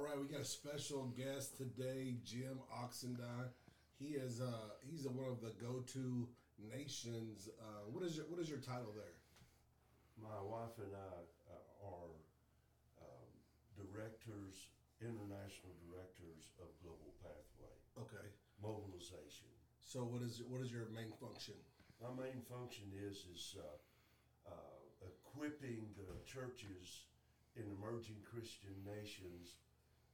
[0.00, 3.52] All right, we got a special guest today, Jim Oxendine.
[4.00, 6.24] He is uh he's a, one of the go-to
[6.56, 7.52] nations.
[7.60, 9.20] Uh, what is your what is your title there?
[10.16, 11.20] My wife and I
[11.52, 12.16] uh, are
[12.96, 13.28] um,
[13.76, 14.72] directors,
[15.04, 18.24] international directors of Global Pathway Okay.
[18.56, 19.52] Mobilization.
[19.84, 21.60] So what is what is your main function?
[22.00, 27.04] My main function is is uh, uh, equipping the churches
[27.52, 29.60] in emerging Christian nations,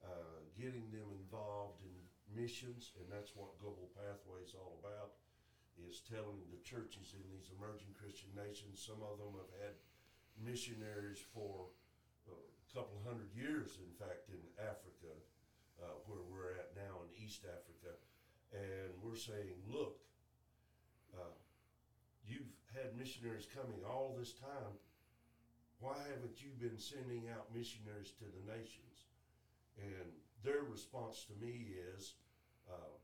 [0.04, 1.96] uh, getting them involved in
[2.34, 5.16] missions, and that's what Global Pathway is all about.
[5.76, 8.80] Is telling the churches in these emerging Christian nations.
[8.80, 9.76] Some of them have had
[10.40, 11.68] missionaries for
[12.32, 12.36] a
[12.72, 15.12] couple hundred years, in fact, in Africa,
[15.76, 17.92] uh, where we're at now in East Africa,
[18.56, 20.00] and we're saying, look.
[21.12, 21.32] Uh,
[22.26, 24.74] you've had missionaries coming all this time.
[25.78, 29.05] Why haven't you been sending out missionaries to the nations?
[29.76, 30.08] And
[30.42, 32.14] their response to me is,
[32.68, 32.96] uh,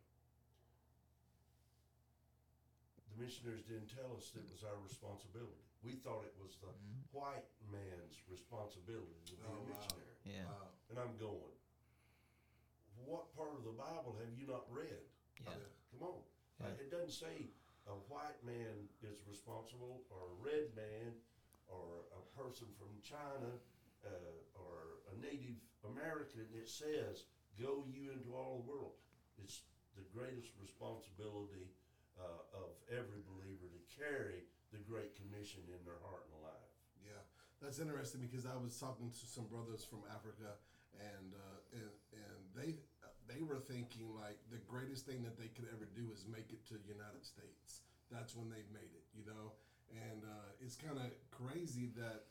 [3.13, 5.61] the missionaries didn't tell us that it was our responsibility.
[5.85, 6.73] We thought it was the
[7.13, 9.69] white man's responsibility to be Oh, a wow.
[9.69, 10.17] missionary.
[10.25, 10.47] Yeah.
[10.49, 10.69] Wow.
[10.91, 11.55] And I'm going,
[13.05, 15.03] what part of the Bible have you not read?
[15.45, 15.59] Yeah.
[15.93, 16.21] Come on.
[16.61, 16.73] Yeah.
[16.73, 17.51] Uh, It doesn't say
[17.91, 21.19] a white man is responsible, or a red man,
[21.67, 23.59] or a person from China,
[24.07, 24.52] uh, or
[25.13, 26.49] a Native American.
[26.57, 27.29] It says,
[27.61, 28.97] "Go you into all the world."
[29.37, 29.63] It's
[29.97, 31.73] the greatest responsibility
[32.17, 36.73] uh, of every believer to carry the Great Commission in their heart and life.
[37.05, 37.21] Yeah,
[37.61, 40.57] that's interesting because I was talking to some brothers from Africa,
[40.97, 42.81] and uh, and and they
[43.29, 46.65] they were thinking like the greatest thing that they could ever do is make it
[46.69, 47.85] to the United States.
[48.11, 49.57] That's when they made it, you know.
[49.93, 52.29] And uh, it's kind of crazy that,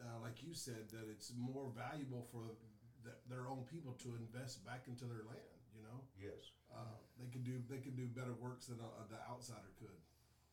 [0.00, 2.54] uh, like you said, that it's more valuable for
[3.02, 5.58] th- their own people to invest back into their land.
[5.74, 6.52] You know, Yes.
[6.74, 9.94] uh, they could do they could do better works than uh, the outsider could.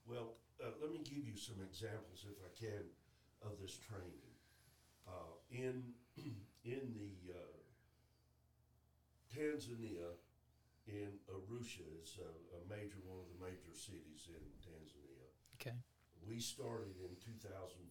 [0.05, 2.85] Well, uh, let me give you some examples, if I can,
[3.41, 4.33] of this training.
[5.07, 5.93] Uh, in
[6.65, 7.57] in the uh,
[9.33, 10.15] Tanzania,
[10.87, 15.25] in Arusha, is a, a major one of the major cities in Tanzania.
[15.59, 15.75] Okay.
[16.25, 17.81] We started in 2014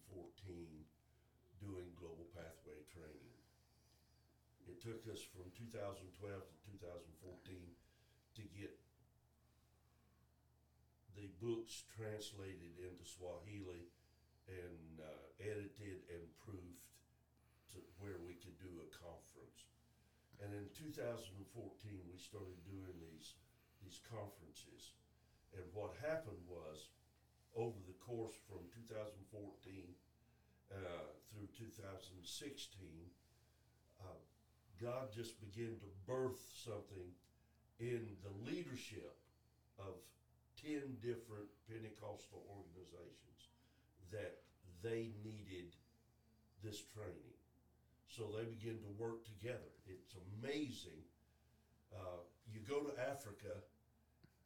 [1.65, 3.33] doing global pathway training.
[4.69, 7.57] It took us from 2012 to 2014
[8.37, 8.77] to get
[11.17, 13.89] the books translated into Swahili
[14.51, 16.85] and uh, edited and proofed
[17.73, 19.73] to where we could do a conference.
[20.43, 21.33] And in 2014,
[22.13, 23.39] we started doing these
[23.85, 24.97] these conferences.
[25.53, 26.89] And what happened was,
[27.53, 29.21] over the course from 2014
[30.75, 32.89] uh, through 2016,
[34.01, 34.19] uh,
[34.83, 37.15] God just began to birth something
[37.79, 39.17] in the leadership
[39.79, 39.95] of
[40.63, 43.51] 10 different Pentecostal organizations
[44.11, 44.43] that
[44.83, 45.75] they needed
[46.63, 47.35] this training.
[48.09, 49.75] So they begin to work together.
[49.87, 51.03] It's amazing.
[51.93, 53.59] Uh, you go to Africa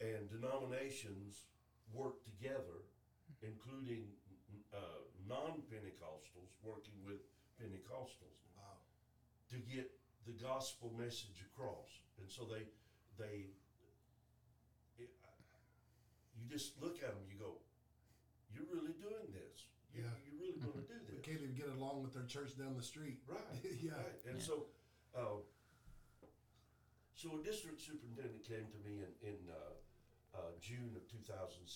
[0.01, 1.45] and denominations
[1.93, 2.87] work together,
[3.43, 4.09] including
[6.69, 7.25] working with
[7.57, 8.77] Pentecostals Wow.
[9.51, 9.89] to get
[10.29, 11.89] the gospel message across.
[12.21, 12.69] And so they,
[13.17, 13.49] they,
[15.01, 15.09] it,
[16.37, 17.57] you just look at them, you go,
[18.53, 19.65] you're really doing this.
[19.95, 20.13] You, Yeah.
[20.29, 21.25] You're really going to do They this.
[21.25, 23.25] can't even get along with their church down the street.
[23.27, 23.41] Right.
[23.81, 23.97] yeah.
[23.97, 24.21] Right.
[24.29, 24.45] And Yeah.
[24.45, 24.69] so,
[25.17, 25.41] uh,
[27.17, 29.75] so a district superintendent came to me in, in uh,
[30.39, 31.67] uh, June of 2016,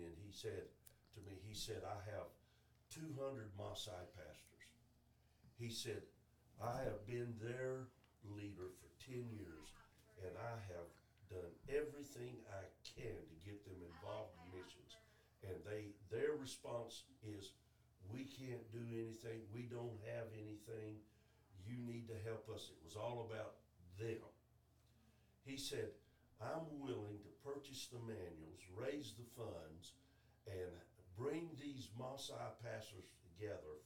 [0.00, 0.70] and he said
[1.12, 2.30] to me, he said, I have
[2.90, 4.64] 200 Maasai pastors.
[5.58, 6.02] He said,
[6.62, 7.88] I have been their
[8.24, 9.68] leader for 10 years,
[10.22, 10.88] and I have
[11.30, 14.92] done everything I can to get them involved in missions.
[15.44, 17.52] And they, their response is,
[18.08, 19.44] we can't do anything.
[19.52, 20.98] We don't have anything.
[21.68, 22.72] You need to help us.
[22.72, 23.60] It was all about
[24.00, 24.24] them.
[25.44, 25.92] He said,
[26.40, 29.92] I'm willing to purchase the manuals, raise the funds,
[30.46, 30.72] and
[31.18, 33.82] bring these Maasai pastors together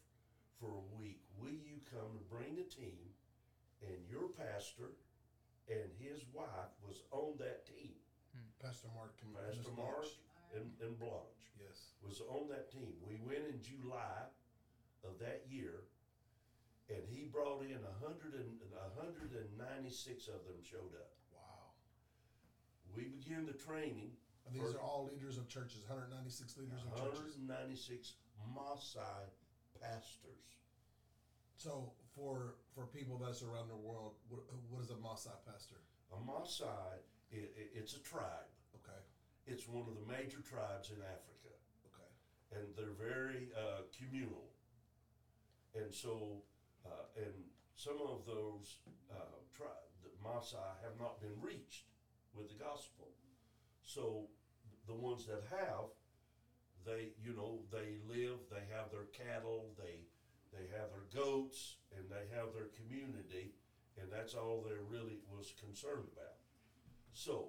[0.61, 1.25] for a week.
[1.41, 3.09] Will you come and bring a team?
[3.81, 4.95] And your pastor
[5.67, 7.97] and his wife was on that team.
[8.37, 8.47] Hmm.
[8.61, 10.21] Pastor Mark and Miss Pastor Mark Blanche.
[10.55, 11.97] and, and Blanche Yes.
[12.05, 12.95] was on that team.
[13.03, 14.29] We went in July
[15.03, 15.87] of that year,
[16.89, 21.11] and he brought in a hundred and a hundred and ninety-six of them showed up.
[21.35, 21.75] Wow.
[22.95, 24.15] We began the training.
[24.47, 27.37] And these are all leaders of churches, 196 leaders of churches.
[27.37, 28.15] and ninety-six
[28.55, 29.31] Maasai
[29.81, 30.59] pastors.
[31.57, 35.77] So for for people that's around the world, what, what is a Maasai pastor?
[36.13, 36.99] A Maasai,
[37.33, 38.51] i i it's a tribe.
[38.83, 38.99] Okay,
[39.47, 41.53] It's one of the major tribes in Africa.
[41.87, 42.11] okay,
[42.59, 44.51] and they're very uh, communal.
[45.75, 46.43] And so,
[46.85, 47.33] uh, and
[47.77, 48.77] some of those
[49.11, 51.87] uh, tri- the Maasai have not been reached
[52.35, 53.09] with the gospel.
[53.85, 54.25] So,
[54.87, 55.85] the ones that have,
[56.85, 60.05] they you know they live, they have their cattle, they
[60.53, 63.51] they have their goats, and they have their community,
[64.01, 66.35] and that's all they really was concerned about.
[67.13, 67.49] So,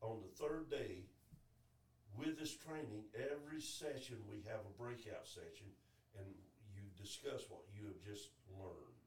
[0.00, 1.02] on the third day,
[2.14, 5.66] with this training, every session we have a breakout session
[6.14, 6.26] and
[6.74, 8.28] you discuss what you have just
[8.58, 9.00] learned.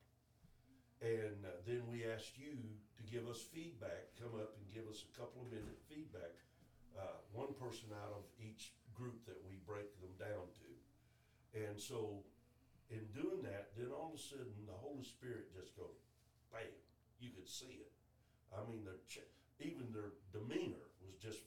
[1.01, 2.73] And uh, then we ask you
[3.15, 6.35] give us feedback, come up and give us a couple of minute feedback.
[6.91, 10.67] Uh, one person out of each group that we break them down to.
[11.55, 12.19] And so
[12.91, 15.95] in doing that, then all of a sudden the Holy Spirit just goes,
[16.51, 16.67] bam,
[17.23, 17.91] you could see it.
[18.51, 19.23] I mean, their ch-
[19.63, 21.39] even their demeanor was just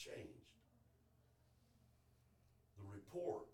[0.00, 0.48] changed
[2.80, 3.44] the report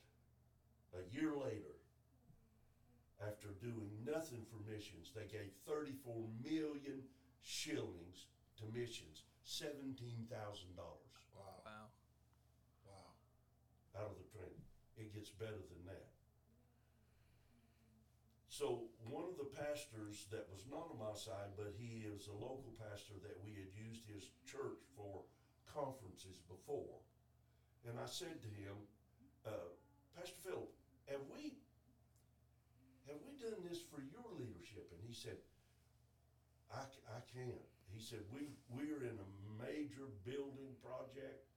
[0.94, 1.74] a year later,
[3.20, 7.02] after doing nothing for missions, they gave 34 million
[7.46, 8.26] shillings
[8.58, 10.26] to missions, $17,000
[11.30, 11.86] wow, Wow.
[12.82, 13.10] wow,
[13.94, 14.66] out of the training.
[14.98, 16.10] It gets better than that.
[18.48, 22.32] So one of the pastors that was not on my side, but he is a
[22.34, 25.22] local pastor that we had used his church for
[25.68, 26.98] conferences before.
[27.86, 28.74] And I said to him,
[29.44, 29.70] uh,
[30.16, 30.72] Pastor Philip,
[31.06, 31.60] have we
[33.06, 34.90] have we done this for your leadership?
[34.90, 35.38] And he said,
[36.76, 37.64] I, I can't.
[37.88, 41.48] He said, we, we're in a major building project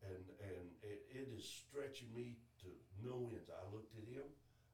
[0.00, 2.68] and, and it, it is stretching me to
[3.04, 3.52] no ends.
[3.52, 4.24] I looked at him.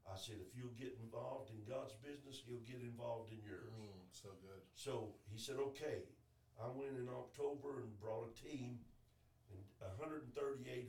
[0.07, 3.71] I said, if you'll get involved in God's business, he'll get involved in yours.
[3.71, 4.63] mm, so good.
[4.75, 6.07] So he said, okay.
[6.59, 8.85] I went in October and brought a team,
[9.49, 10.29] and 138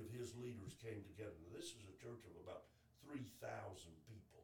[0.03, 1.37] of his leaders came together.
[1.47, 2.67] Now, this is a church of about
[3.07, 3.23] 3,000
[4.03, 4.43] people.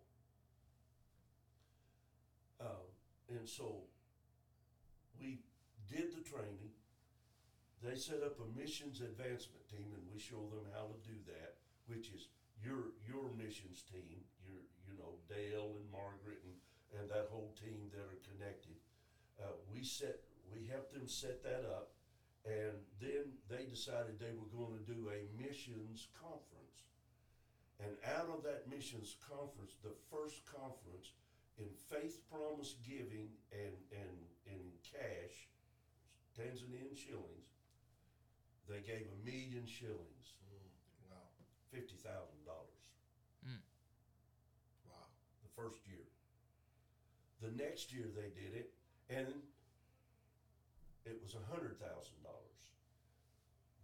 [2.64, 2.86] Uh,
[3.28, 3.84] and so
[5.90, 6.72] did the training.
[7.84, 11.62] They set up a missions advancement team, and we show them how to do that,
[11.86, 12.28] which is
[12.64, 14.26] your your missions team.
[14.44, 16.58] Your you know Dale and Margaret and
[16.96, 18.76] and that whole team that are connected.
[19.38, 21.94] Uh, we set we helped them set that up,
[22.46, 26.90] and then they decided they were going to do a missions conference.
[27.78, 31.14] And out of that missions conference, the first conference
[31.62, 34.18] in faith promise giving and and
[34.50, 35.46] in cash,
[36.38, 37.50] Tanzanian shillings,
[38.70, 41.18] they gave a million shillings, Mm, wow,
[41.72, 42.84] fifty thousand dollars.
[44.86, 45.08] wow,
[45.42, 46.06] the first year.
[47.42, 48.74] The next year they did it,
[49.10, 49.42] and
[51.06, 52.64] it was a hundred thousand dollars.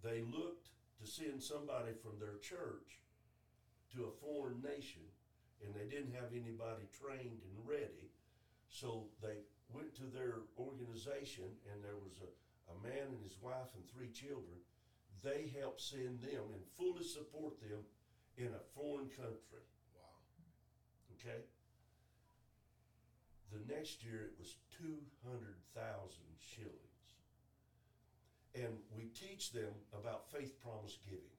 [0.03, 0.69] They looked
[0.99, 2.99] to send somebody from their church
[3.93, 5.01] to a foreign nation,
[5.63, 8.09] and they didn't have anybody trained and ready.
[8.69, 9.37] So they
[9.71, 12.29] went to their organization, and there was a,
[12.73, 14.57] a man and his wife and three children.
[15.23, 17.85] They helped send them and fully support them
[18.35, 19.63] in a foreign country.
[19.95, 20.19] wow,
[21.15, 21.45] Okay?
[23.53, 27.07] The next year it was two hundred thousand shillings.
[28.55, 31.37] And we teach them about faith promise giving.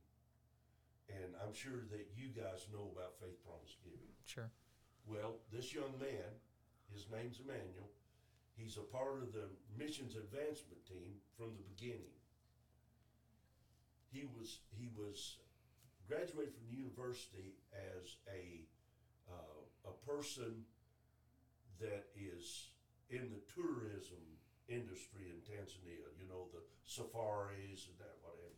[1.10, 4.10] And I'm sure that you guys know about faith promise giving.
[4.26, 4.50] Sure.
[5.06, 6.32] Well, this young man,
[6.92, 7.90] his name's Emmanuel,
[8.56, 12.14] he's a part of the missions advancement team from the beginning.
[14.10, 15.38] He was he was
[16.06, 18.62] graduated from the university as a
[19.26, 20.62] uh, a person
[21.80, 22.70] that is
[23.10, 24.22] in the tourism
[24.70, 26.06] industry in Tanzania.
[26.14, 28.54] You know the safaris and that whatever.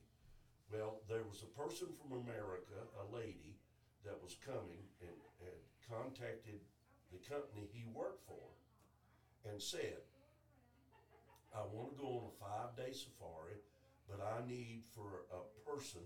[0.68, 3.56] Well, there was a person from America, a lady,
[4.04, 6.62] that was coming and, and contacted
[7.10, 8.50] the company he worked for
[9.50, 10.02] and said,
[11.56, 13.56] I want to go on a five day safari,
[14.04, 16.04] but I need for a person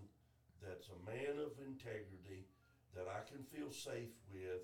[0.62, 2.47] that's a man of integrity
[2.94, 4.62] that I can feel safe with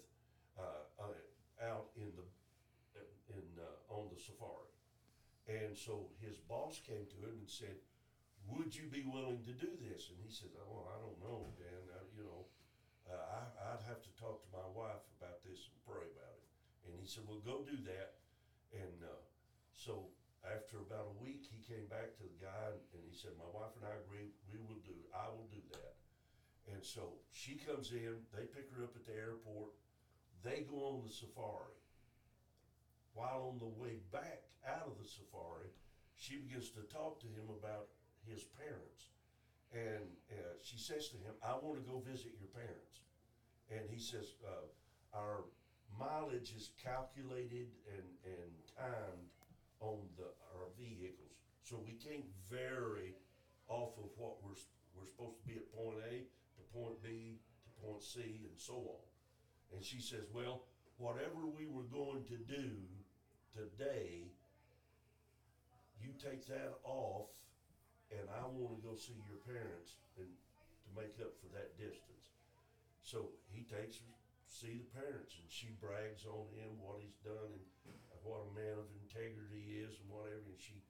[0.54, 2.26] uh, uh, out in the
[3.33, 4.71] in uh, on the safari.
[5.47, 7.83] And so his boss came to him and said,
[8.50, 11.83] "Would you be willing to do this?" And he said, "Oh, I don't know, Dan.
[11.90, 12.47] Uh, you know,
[13.11, 16.47] uh, I, I'd have to talk to my wife about this and pray about it."
[16.87, 18.14] And he said, "Well, go do that."
[18.75, 19.20] And uh,
[19.75, 20.11] so
[20.44, 23.49] after about a week, he came back to the guy and, and he said, "My
[23.50, 24.30] wife and I agree.
[24.50, 24.96] We will do.
[25.14, 25.94] I will do that."
[26.73, 28.23] And so she comes in.
[28.35, 29.70] They pick her up at the airport.
[30.44, 31.75] They go on the safari.
[33.14, 35.70] while on the way back out of the safari,
[36.16, 37.87] she begins to talk to him about
[38.26, 39.11] his parents.
[39.73, 43.02] And uh, she says to him, I want to go visit your parents.
[43.70, 44.66] And he says, uh,
[45.16, 45.44] Our
[45.99, 49.29] mileage is calculated and, and timed
[49.81, 51.37] on the, our vehicles.
[51.65, 53.15] So we can't vary
[53.69, 54.57] off of what we're,
[54.95, 58.75] we're supposed to be at point A to point B to point C and so
[58.75, 59.05] on.
[59.75, 60.62] And she says, well,
[60.97, 62.71] whatever we were going to do
[63.53, 64.31] today,
[66.00, 67.26] you take that off
[68.15, 70.29] and I wanna go see your parents and
[70.87, 72.31] to make up for that distance.
[73.03, 74.12] So he takes her,
[74.49, 78.79] see the parents and she brags on him what he's done and what a man
[78.79, 80.47] of integrity he is and whatever.
[80.49, 80.81] And she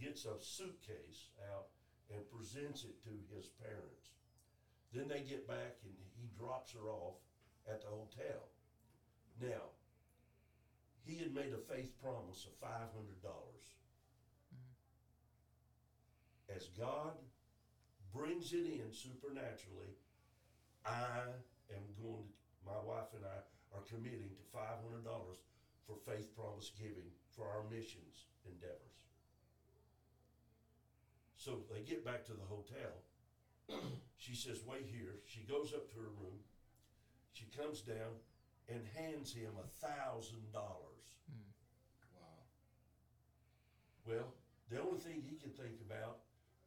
[0.00, 1.70] gets a suitcase out
[2.10, 4.12] and presents it to his parents.
[4.92, 7.16] Then they get back and he drops her off
[7.68, 8.50] at the hotel.
[9.40, 9.72] Now,
[11.04, 13.66] he had made a faith promise of five hundred dollars.
[16.54, 17.16] As God
[18.12, 19.96] brings it in supernaturally,
[20.84, 21.22] I
[21.72, 23.38] am going to, my wife and I
[23.74, 25.38] are committing to five hundred dollars
[25.86, 29.02] for faith promise giving for our missions endeavors.
[31.36, 33.02] So they get back to the hotel.
[34.16, 35.18] she says, wait here.
[35.26, 36.38] She goes up to her room.
[37.32, 38.14] She comes down
[38.68, 41.18] and hands him a thousand dollars.
[41.26, 41.50] Hmm.
[42.14, 42.38] Wow.
[44.06, 44.34] Well,
[44.70, 46.18] the only thing he can think about,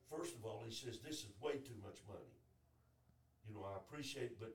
[0.09, 2.35] first of all, he says, this is way too much money.
[3.47, 4.51] You know, I appreciate, but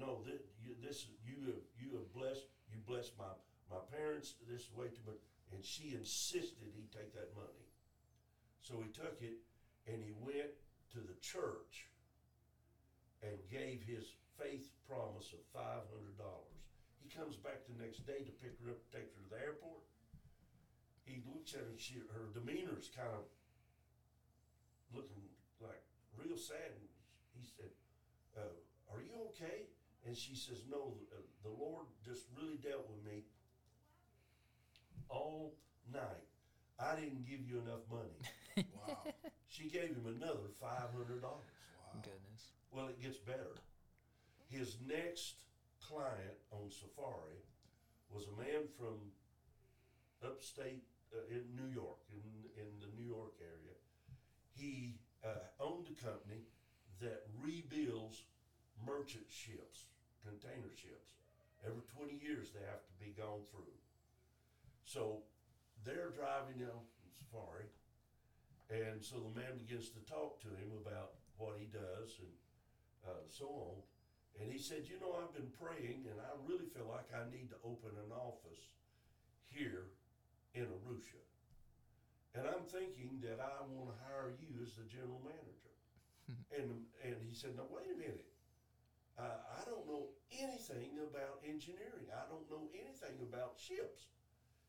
[0.00, 3.30] no, this, you, this, you have, you have blessed, you blessed my,
[3.70, 5.20] my parents, this way too much.
[5.52, 7.68] And she insisted he take that money.
[8.62, 9.44] So he took it
[9.86, 10.56] and he went
[10.96, 11.92] to the church
[13.22, 16.58] and gave his faith promise of five hundred dollars.
[16.98, 19.84] He comes back the next day to pick her up, take her to the airport
[21.04, 23.28] he looks at her, she, her demeanor's kind of
[24.96, 25.28] looking
[25.60, 25.84] like
[26.16, 26.72] real sad.
[26.72, 26.88] And
[28.94, 29.66] "Are you okay?"
[30.06, 33.24] And she says, "No, the, uh, Lord just really dealt with me
[35.08, 35.54] all
[35.92, 36.28] night.
[36.78, 38.18] I didn't give you enough money."
[38.86, 39.12] Wow.
[39.48, 41.50] She gave him another five hundred dollars.
[41.74, 42.02] Wow.
[42.02, 42.52] Goodness.
[42.70, 43.50] Well, it gets better.
[44.48, 45.42] His next
[45.80, 47.42] client on Safari
[48.10, 49.10] was a man from
[50.24, 52.22] upstate uh, in New York, in,
[52.62, 53.74] in the New York area.
[54.54, 56.46] He uh, owned a company
[57.00, 58.22] that rebuilds
[58.86, 59.88] merchant ships,
[60.22, 61.16] container ships.
[61.64, 63.72] Every 20 years they have to be gone through.
[64.84, 65.24] So
[65.84, 66.84] they're driving on
[67.16, 67.72] Safari,
[68.68, 72.32] and so the man begins to talk to him about what he does and
[73.04, 73.76] uh, so on.
[74.40, 77.52] And he said, You know, I've been praying and I really feel like I need
[77.54, 78.74] to open an office
[79.46, 79.94] here
[80.54, 81.22] in Arusha.
[82.34, 85.74] And I'm thinking that I want to hire you as the general manager.
[86.58, 88.33] and, and he said, Now, wait a minute.
[89.14, 92.10] Uh, I don't know anything about engineering.
[92.10, 94.10] I don't know anything about ships.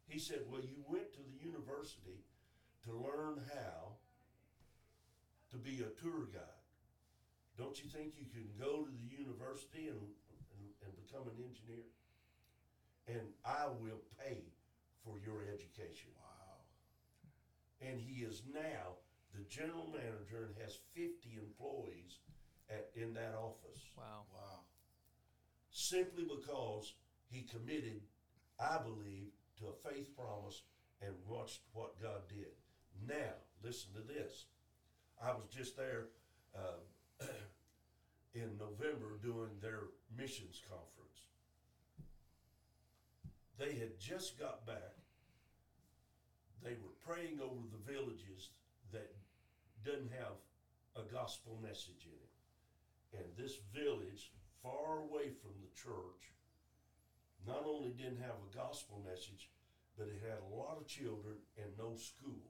[0.06, 2.22] He said, Well, you went to the university
[2.86, 3.98] to learn how
[5.50, 6.62] to be a tour guide.
[7.58, 11.90] Don't you think you can go to the university and, and, and become an engineer?
[13.08, 14.54] And I will pay
[15.02, 16.14] for your education.
[16.22, 16.62] Wow.
[17.82, 19.02] And he is now
[19.34, 22.20] the general manager and has 50 employees
[22.70, 24.26] at, in that office Wow.
[24.34, 24.60] Wow.
[25.72, 26.94] simply because
[27.30, 28.02] he committed,
[28.60, 29.30] I believe,
[29.60, 30.62] to a faith promise
[31.02, 32.54] and watched what God did.
[33.08, 34.46] Now, listen to this.
[35.22, 36.08] I was just there
[36.56, 36.80] uh,
[38.34, 39.84] in November doing their
[40.16, 41.28] missions conference.
[43.58, 44.96] They had just got back.
[46.64, 48.50] They were praying over the villages
[48.92, 49.12] that
[49.86, 50.36] doesn't have
[50.96, 52.30] a gospel message in it.
[53.14, 54.32] And this village,
[54.62, 56.34] far away from the church,
[57.46, 59.50] not only didn't have a gospel message,
[59.98, 62.50] but it had a lot of children and no school.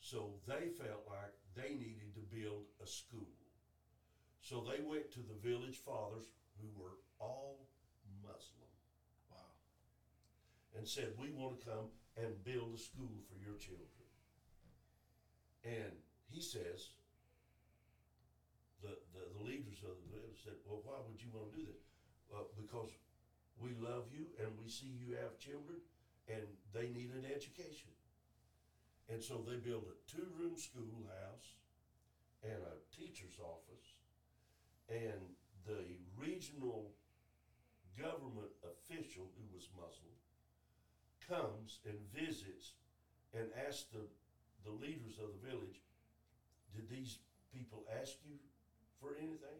[0.00, 3.38] So they felt like they needed to build a school.
[4.40, 6.26] So they went to the village fathers,
[6.60, 7.66] who were all
[8.22, 8.70] Muslim,
[9.30, 9.54] Wow.
[10.76, 13.88] and said, We want to come and build a school for your children.
[15.64, 15.92] And
[16.28, 16.90] he says,
[18.82, 21.64] the, the, the leaders of the village said, Well, why would you want to do
[21.64, 21.82] this?
[22.28, 22.90] Well, because
[23.62, 25.78] we love you and we see you have children
[26.26, 27.94] and they need an education.
[29.10, 31.62] And so they built a two room schoolhouse
[32.42, 33.86] and a teacher's office.
[34.90, 35.34] And
[35.66, 36.90] the regional
[37.94, 40.16] government official who was Muslim
[41.22, 42.74] comes and visits
[43.34, 44.02] and asks the,
[44.64, 45.78] the leaders of the village,
[46.74, 47.18] did these
[47.52, 48.36] people ask you
[49.02, 49.58] for anything?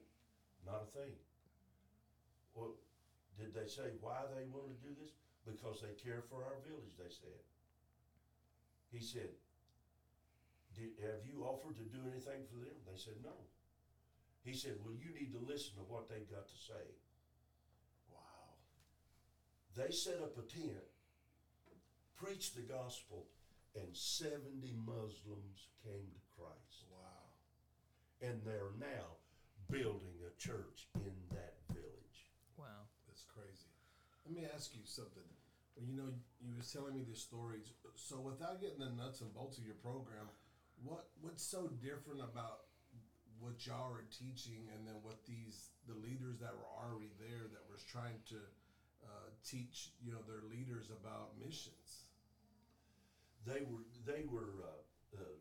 [0.63, 1.19] Not a thing.
[2.55, 2.79] Well,
[3.35, 5.11] did they say why they wanted to do this?
[5.43, 7.43] Because they care for our village, they said.
[8.95, 9.35] He said,
[10.79, 12.79] did, have you offered to do anything for them?
[12.87, 13.35] They said, no.
[14.45, 16.87] He said, well, you need to listen to what they've got to say.
[18.15, 18.55] Wow.
[19.75, 20.87] They set up a tent,
[22.15, 23.27] preached the gospel,
[23.75, 24.39] and 70
[24.87, 26.87] Muslims came to Christ.
[26.93, 27.27] Wow.
[28.21, 29.22] And they're now
[29.73, 32.29] building a church in that village.
[32.61, 32.93] Wow.
[33.09, 33.73] That's crazy.
[34.29, 35.25] Let me ask you something.
[35.75, 36.12] Well, you know,
[36.45, 37.73] you was telling me these stories.
[37.97, 40.29] So, without getting the nuts and bolts of your program,
[40.85, 42.69] what what's so different about
[43.41, 47.64] what y'all are teaching, and then what these the leaders that were already there that
[47.73, 48.37] was trying to
[49.02, 52.12] uh, teach, you know, their leaders about missions?
[53.49, 54.85] They were they were uh,
[55.17, 55.41] uh,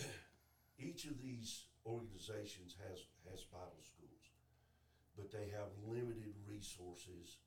[0.80, 4.34] each of these organizations has has Bible schools,
[5.14, 7.38] but they have limited resources,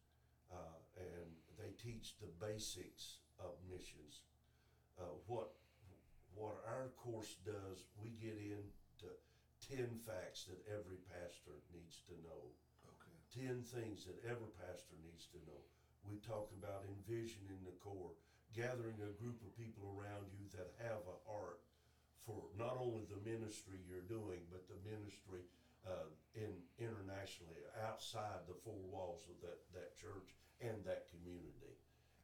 [0.50, 4.24] uh, and they teach the basics of missions.
[4.96, 5.52] Uh, what
[6.34, 9.12] what our course does, we get into
[9.60, 12.56] ten facts that every pastor needs to know.
[12.88, 13.46] Okay.
[13.46, 15.62] 10 things that every pastor needs to know.
[16.02, 18.18] We talk about envisioning the core,
[18.56, 21.62] gathering a group of people around you that have a heart
[22.26, 25.46] for not only the ministry you're doing, but the ministry
[25.88, 31.80] uh, in internationally outside the four walls of that, that church and that community.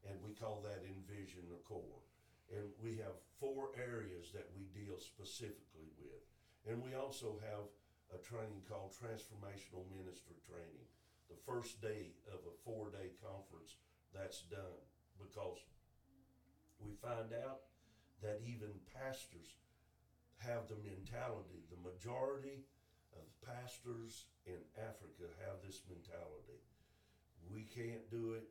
[0.06, 2.04] And we call that envision the core.
[2.54, 6.22] And we have four areas that we deal specifically with.
[6.70, 7.66] And we also have
[8.14, 10.86] a training called transformational ministry training.
[11.26, 13.82] The first day of a four day conference,
[14.13, 14.80] that's done
[15.17, 15.58] because
[16.80, 17.65] we find out
[18.22, 19.58] that even pastors
[20.41, 21.63] have the mentality.
[21.71, 22.63] The majority
[23.15, 26.60] of pastors in Africa have this mentality.
[27.48, 28.50] We can't do it,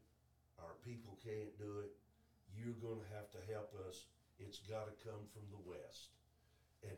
[0.62, 1.92] our people can't do it,
[2.54, 4.06] you're going to have to help us.
[4.38, 6.14] It's got to come from the West.
[6.82, 6.96] And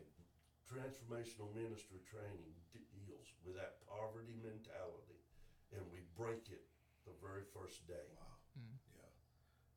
[0.67, 5.17] transformational ministry training deals with that poverty mentality,
[5.71, 6.67] and we break it
[7.07, 8.07] the very first day.
[8.19, 8.35] Wow.
[8.59, 8.75] Hmm.
[8.91, 9.13] Yeah.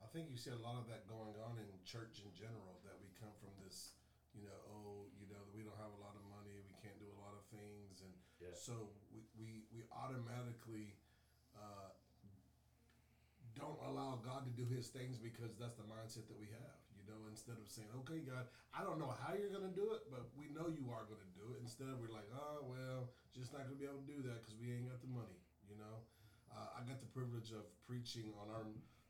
[0.03, 2.99] I think you see a lot of that going on in church in general, that
[2.99, 3.95] we come from this,
[4.35, 7.09] you know, oh, you know, we don't have a lot of money, we can't do
[7.11, 8.03] a lot of things.
[8.03, 8.55] And Yeah.
[8.55, 10.97] so we, we, we automatically
[11.55, 11.91] uh,
[13.59, 16.79] don't allow God to do his things because that's the mindset that we have.
[16.95, 19.91] You know, instead of saying, okay, God, I don't know how you're going to do
[19.99, 21.59] it, but we know you are going to do it.
[21.59, 24.55] Instead, we're like, oh, well, just not going to be able to do that because
[24.61, 26.07] we ain't got the money, you know?
[26.51, 28.67] Uh, I got the privilege of preaching on our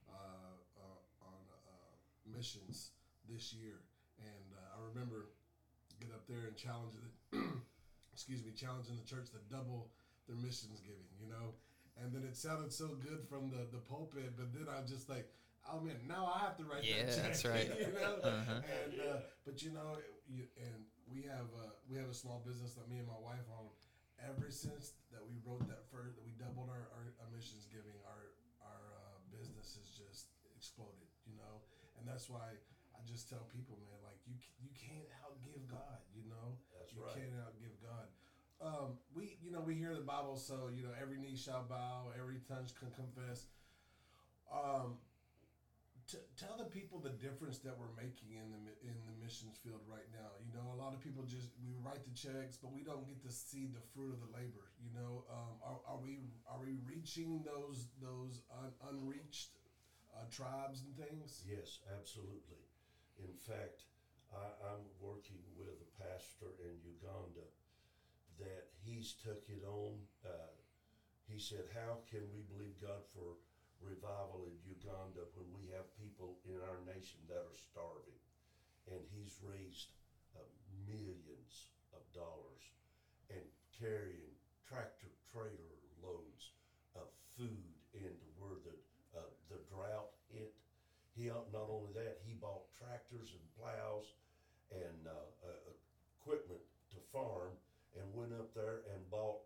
[0.09, 1.93] uh, uh, on uh,
[2.29, 2.93] missions
[3.29, 3.81] this year,
[4.21, 5.31] and uh, I remember
[6.01, 7.11] get up there and challenge it.
[8.13, 9.89] excuse me, challenging the church to double
[10.27, 11.55] their missions giving, you know,
[12.01, 15.31] and then it sounded so good from the the pulpit, but then I'm just like,
[15.69, 17.69] oh man, now I have to write Yeah, that check, that's right.
[17.79, 18.61] you know, Uh-huh.
[18.61, 22.75] and uh, but you know, you, and we have uh, we have a small business
[22.75, 23.71] that me and my wife own.
[24.21, 27.97] Ever since that we wrote that first, that we doubled our, our, our missions giving,
[28.05, 31.63] our our uh, business has just exploded, you know,
[31.97, 32.53] and that's why
[32.93, 37.03] I just tell people, man, like you you can't outgive God, you know, That's you
[37.03, 37.19] right.
[37.19, 38.07] can't outgive God.
[38.63, 42.15] Um, we you know we hear the Bible, so you know every knee shall bow,
[42.15, 43.51] every tongue can confess.
[44.53, 44.99] Um,
[46.07, 49.81] t- tell the people the difference that we're making in the in the missions field
[49.89, 50.37] right now.
[50.45, 53.23] You know, a lot of people just we write the checks, but we don't get
[53.25, 54.71] to see the fruit of the labor.
[54.79, 59.57] You know, um, are, are we are we reaching those those un- unreached
[60.13, 61.41] uh, tribes and things?
[61.49, 62.61] Yes, absolutely.
[63.17, 63.89] In fact,
[64.35, 67.47] I, I'm working with a pastor in Uganda
[68.39, 69.99] that he's took it on.
[70.25, 70.55] Uh,
[71.29, 73.39] he said, "How can we believe God for
[73.83, 78.21] revival in Uganda when we have people in our nation that are starving?"
[78.91, 79.95] And he's raised
[80.35, 80.47] uh,
[80.89, 82.65] millions of dollars
[83.31, 83.45] and
[83.79, 84.35] carrying
[84.67, 86.55] tractor trailer loads
[86.97, 88.77] of food into where the
[89.19, 90.55] uh, the drought hit.
[91.15, 94.15] He uh, not only that, he bought tractors and plows
[94.71, 95.71] and uh, uh,
[96.19, 97.59] equipment to farm,
[97.99, 99.43] and went up there and bought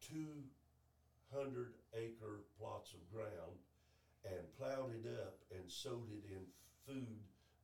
[0.00, 0.46] two
[1.34, 3.58] hundred acre plots of ground
[4.24, 6.42] and plowed it up and sowed it in
[6.86, 7.18] food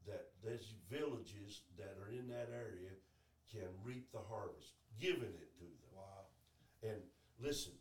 [0.07, 2.90] that these villages that are in that area
[3.51, 5.90] can reap the harvest, giving it to them.
[5.94, 6.27] Wow.
[6.83, 7.01] And
[7.40, 7.72] listen,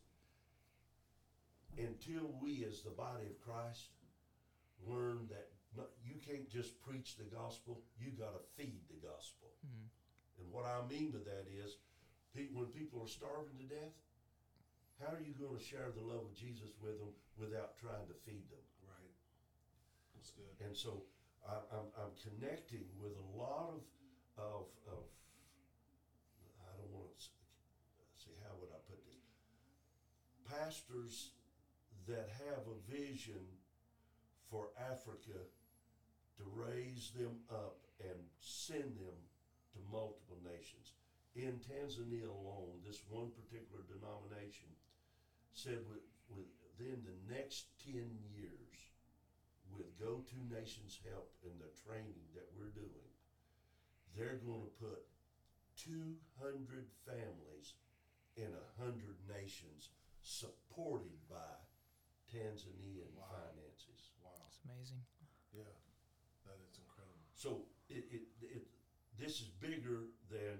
[1.77, 3.89] until we as the body of Christ
[4.87, 9.53] learn that not, you can't just preach the gospel, you gotta feed the gospel.
[9.63, 9.89] Mhm.
[10.37, 11.77] And what I mean by that is,
[12.51, 13.91] when people are starving to death,
[14.99, 18.49] how are you gonna share the love of Jesus with them without trying to feed
[18.49, 18.59] them?
[18.81, 19.11] Right.
[20.13, 20.55] That's good.
[20.59, 21.03] And so
[21.45, 23.81] I, I'm, I'm connecting with a lot of,
[24.37, 25.03] of, of,
[26.59, 27.29] I don't wanna s-
[28.17, 29.21] see, how would I put this?
[30.43, 31.29] Pastors
[32.07, 33.57] that have a vision
[34.49, 35.45] for Africa
[36.37, 39.15] to raise them up and send them
[39.73, 40.91] to multiple nations.
[41.35, 44.67] In Tanzania alone, this one particular denomination
[45.51, 45.79] said
[46.27, 48.75] within the next ten years,
[49.71, 53.07] with Go To Nations help and the training that we're doing,
[54.15, 55.01] they're gonna put
[55.75, 57.73] two hundred families
[58.35, 59.89] in a hundred nations
[60.21, 61.55] supported by
[62.31, 63.27] Tanzanian Wow.
[63.31, 64.11] finances.
[64.23, 64.31] Wow.
[64.47, 65.01] It's amazing.
[65.51, 65.71] Yeah.
[66.45, 67.25] That is incredible.
[67.45, 68.63] So it, it, it,
[69.19, 70.57] this is bigger than,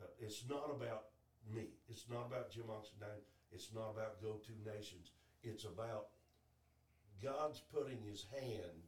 [0.00, 1.08] uh, it's not about
[1.54, 1.64] me.
[1.90, 3.20] It's not about Jim Oxendine.
[3.52, 5.10] It's not about Go To Nations.
[5.42, 6.06] It's about
[7.22, 8.80] God's putting his hand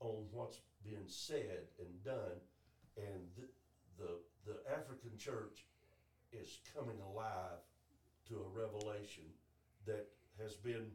[0.00, 2.40] on what's being said and done.
[2.96, 3.44] And the,
[3.98, 4.10] the,
[4.46, 5.66] the African church
[6.32, 7.60] is coming alive
[8.30, 9.24] to a revelation
[9.84, 10.06] that
[10.40, 10.86] has been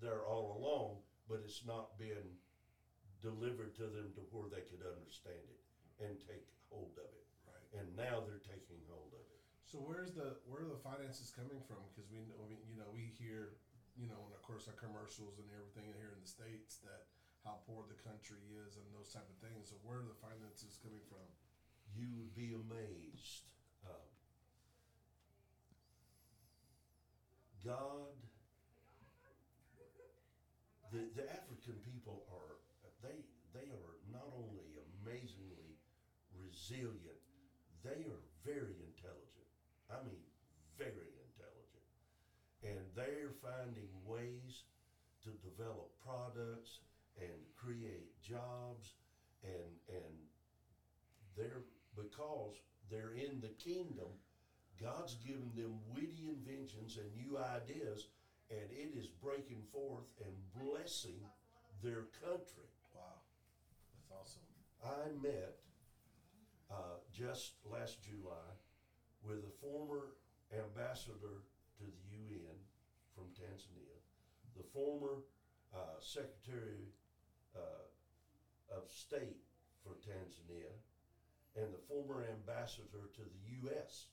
[0.00, 2.38] there all along, but it's not been
[3.24, 5.60] delivered to them to where they could understand it
[6.02, 7.26] and take hold of it.
[7.48, 7.68] Right.
[7.80, 9.40] And now they're taking hold of it.
[9.66, 11.82] So where's the where are the finances coming from?
[11.90, 13.58] Because we know, I mean, you know, we hear,
[13.98, 17.10] you know, and of course our commercials and everything here in the states that
[17.42, 19.74] how poor the country is and those type of things.
[19.74, 21.26] So where are the finances coming from?
[21.98, 23.50] You would be amazed.
[23.82, 24.06] Um,
[27.66, 28.14] God,
[30.94, 32.45] the, the African people are,
[33.06, 33.22] they,
[33.54, 35.78] they are not only amazingly
[36.34, 37.22] resilient,
[37.86, 39.46] they are very intelligent.
[39.86, 40.26] I mean,
[40.74, 41.86] very intelligent.
[42.66, 44.66] And they're finding ways
[45.22, 46.82] to develop products
[47.18, 48.98] and create jobs
[49.42, 50.14] and, and
[51.36, 51.62] they're,
[51.94, 52.54] because
[52.90, 54.10] they're in the kingdom,
[54.80, 58.08] God's given them witty inventions and new ideas,
[58.50, 61.20] and it is breaking forth and blessing
[61.82, 62.68] their country.
[64.86, 65.58] I met
[66.70, 68.54] uh, just last July
[69.26, 70.14] with a former
[70.54, 71.42] ambassador
[71.78, 72.54] to the UN
[73.14, 73.98] from Tanzania,
[74.56, 75.24] the former
[75.74, 76.86] uh, Secretary
[77.56, 79.42] uh, of State
[79.82, 80.70] for Tanzania,
[81.56, 84.06] and the former ambassador to the U.S.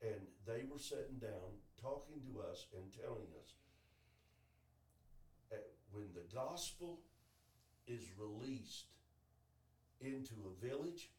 [0.00, 3.52] And they were sitting down talking to us and telling us
[5.52, 5.56] uh,
[5.92, 7.00] when the gospel
[7.86, 8.86] is released
[10.00, 11.10] into a village,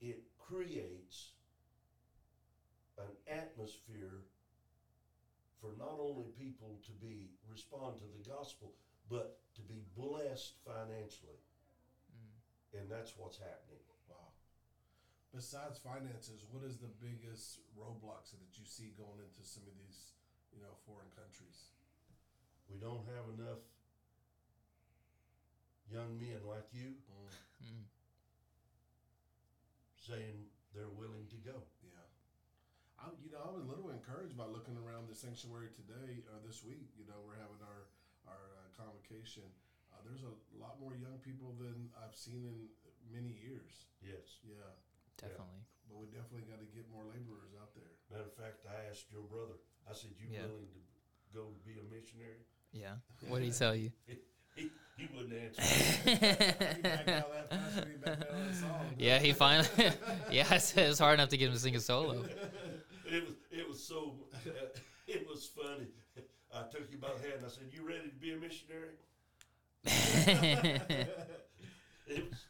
[0.00, 1.32] it creates
[2.98, 4.22] an atmosphere
[5.60, 8.76] for not only people to be respond to the gospel,
[9.08, 11.40] but to be blessed financially.
[12.12, 12.80] Mm.
[12.80, 13.80] And that's what's happening.
[14.10, 14.28] Wow.
[15.32, 20.12] Besides finances, what is the biggest roadblocks that you see going into some of these,
[20.52, 21.72] you know, foreign countries?
[22.68, 23.64] We don't have enough
[25.94, 26.98] young men like you
[27.62, 27.86] Mm.
[29.96, 31.62] saying they're willing to go.
[31.86, 32.02] Yeah.
[32.98, 36.42] I, you know, I was a little encouraged by looking around the sanctuary today or
[36.42, 36.90] this week.
[36.98, 37.86] You know, we're having our
[38.26, 39.46] our uh, convocation.
[39.94, 42.58] Uh, there's a lot more young people than I've seen in
[43.14, 43.86] many years.
[44.02, 44.42] Yes.
[44.42, 44.66] Yeah,
[45.20, 45.62] Definitely.
[45.86, 47.92] but we definitely got to get more laborers out there.
[48.10, 49.56] Matter of fact, I asked your brother.
[49.88, 50.50] I said, "You Yeah.
[50.50, 50.82] willing to
[51.32, 52.42] go to be a missionary?"
[52.74, 52.98] Yeah.
[53.30, 53.92] What did he tell you?
[54.54, 55.62] He, he wouldn't answer.
[56.04, 58.94] He backed out of that pastor, he backed out of that song.
[58.98, 59.68] yeah, he finally.
[60.30, 62.24] yeah, it's, it's hard enough to get him to sing a solo.
[63.06, 64.14] it was it was so
[65.06, 65.88] it was funny.
[66.54, 68.94] I took him by the hand and I said, "You ready to be a missionary?"
[72.06, 72.46] It was,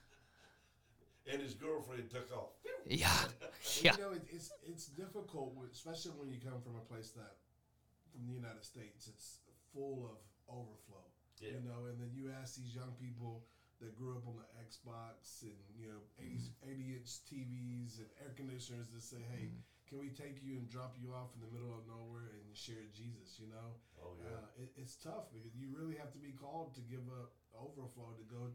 [1.33, 2.51] and his girlfriend took off.
[2.87, 3.09] yeah.
[3.81, 3.93] Yeah.
[3.97, 7.37] You know, it, it's it's difficult, especially when you come from a place that,
[8.13, 9.39] from the United States, it's
[9.73, 10.19] full of
[10.53, 11.07] overflow.
[11.41, 11.59] Yeah.
[11.59, 13.45] You know, and then you ask these young people
[13.81, 18.33] that grew up on the Xbox and you know 80, 80 inch TVs and air
[18.37, 19.51] conditioners to say, "Hey,
[19.89, 22.87] can we take you and drop you off in the middle of nowhere and share
[22.95, 24.31] Jesus?" You know, Oh yeah.
[24.31, 28.15] uh, it, it's tough because you really have to be called to give up overflow
[28.15, 28.55] to go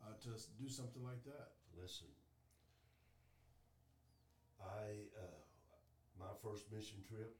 [0.00, 1.58] uh, to do something like that.
[1.74, 2.08] Listen,
[4.60, 5.40] I uh,
[6.18, 7.34] my first mission trip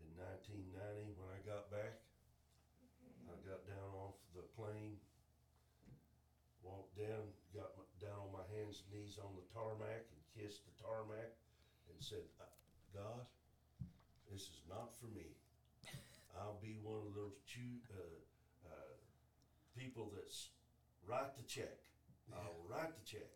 [0.00, 2.03] in 1990 when I got back,
[4.34, 4.98] the plane,
[6.62, 10.66] walked down, got my, down on my hands and knees on the tarmac and kissed
[10.66, 11.30] the tarmac
[11.88, 12.50] and said, "Uh,
[12.92, 13.22] God,
[14.30, 15.38] this is not for me.
[16.34, 18.18] I'll be one of those chew, uh,
[18.66, 18.94] uh,
[19.78, 20.50] people that's
[21.06, 21.78] write the check.
[22.34, 23.30] I'll write the check.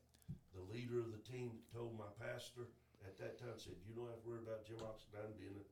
[0.55, 2.67] The leader of the team told my pastor
[3.07, 5.65] at that time, said, you don't have to worry about Jim Oxendine being a,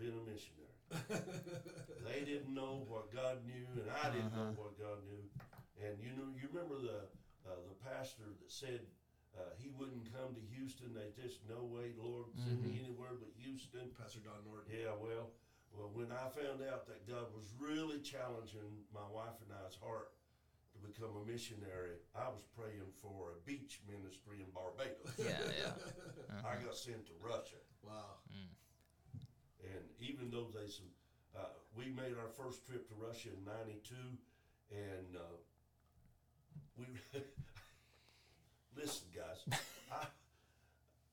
[0.00, 0.73] being a missionary.
[2.06, 5.24] they didn't know what God knew, and I didn't know what God knew.
[5.82, 7.10] And you know, you remember the
[7.44, 8.80] uh, the pastor that said
[9.34, 10.94] uh, he wouldn't come to Houston.
[10.94, 13.90] They just no way, Lord, send me anywhere but Houston.
[13.98, 14.70] Pastor Don Norton.
[14.70, 15.34] Yeah, well,
[15.74, 20.14] well, when I found out that God was really challenging my wife and I's heart
[20.74, 25.18] to become a missionary, I was praying for a beach ministry in Barbados.
[25.18, 25.74] Yeah, yeah.
[26.46, 28.22] I got sent to Russia, Wow.
[30.00, 30.86] Even though they some,
[31.36, 33.94] uh, we made our first trip to Russia in '92,
[34.70, 35.36] and uh,
[36.76, 36.86] we
[38.76, 39.58] listen, guys.
[39.92, 40.06] I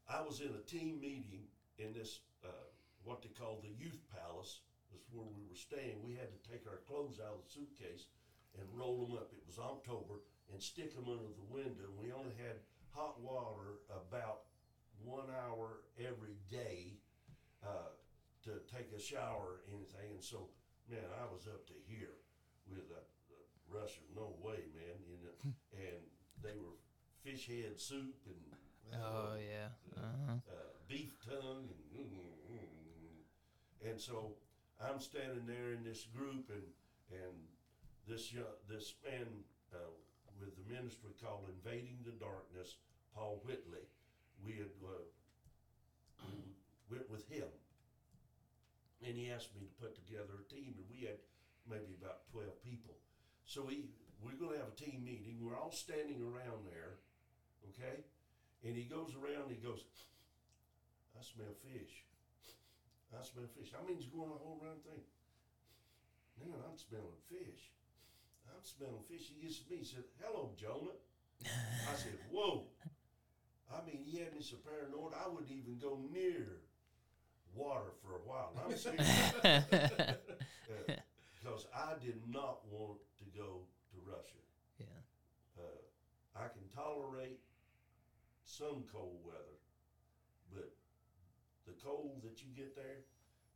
[0.10, 2.68] I was in a team meeting in this uh,
[3.04, 4.62] what they call the youth palace.
[4.92, 6.04] Is where we were staying.
[6.04, 8.12] We had to take our clothes out of the suitcase
[8.60, 9.32] and roll them up.
[9.32, 10.20] It was October
[10.52, 11.88] and stick them under the window.
[11.88, 12.60] And We only had
[12.92, 14.52] hot water about
[15.04, 17.00] one hour every day
[17.64, 17.96] uh,
[18.44, 20.18] to take a shower or anything.
[20.18, 20.50] And so,
[20.90, 22.18] man, I was up to here
[22.70, 24.02] with a, a Russia.
[24.16, 24.98] No way, man.
[25.06, 25.38] You know,
[25.78, 26.02] and
[26.42, 26.78] they were
[27.24, 28.42] fish head soup and
[28.92, 29.72] Oh yeah.
[29.96, 30.36] Uh-huh.
[30.52, 32.12] uh, beef tongue and
[33.88, 34.36] and so
[34.78, 36.68] I'm standing there in this group and
[37.12, 37.36] and
[38.08, 39.28] this young, this man
[39.74, 39.78] uh,
[40.40, 42.78] with the ministry called Invading the Darkness,
[43.16, 43.86] Paul Whitley.
[44.44, 45.06] We had uh,
[46.28, 46.56] we
[46.90, 47.48] went with him,
[49.06, 51.18] and he asked me to put together a team, and we had
[51.70, 52.98] maybe about twelve people.
[53.46, 53.90] So we
[54.22, 55.42] we're going to have a team meeting.
[55.42, 57.02] We're all standing around there,
[57.74, 58.06] okay?
[58.62, 59.50] And he goes around.
[59.50, 59.82] He goes,
[61.18, 62.06] I smell fish.
[63.10, 63.74] I smell fish.
[63.74, 65.02] I mean, he's going the whole round thing.
[66.38, 67.74] Man, I'm smelling fish.
[68.50, 69.34] I'm smelling fish.
[69.34, 69.82] He gets to me.
[69.82, 70.98] He said, "Hello, Jonah."
[71.46, 72.70] I said, "Whoa."
[73.70, 76.62] I mean, he had me so paranoid I wouldn't even go near
[77.56, 78.52] water for a while.
[78.56, 79.08] And I'm serious
[81.42, 84.42] because I did not want to go to Russia.
[84.80, 84.86] Yeah.
[85.58, 85.82] Uh,
[86.38, 87.42] I can tolerate
[88.46, 89.58] some cold weather,
[90.54, 90.70] but
[91.66, 93.04] the cold that you get there,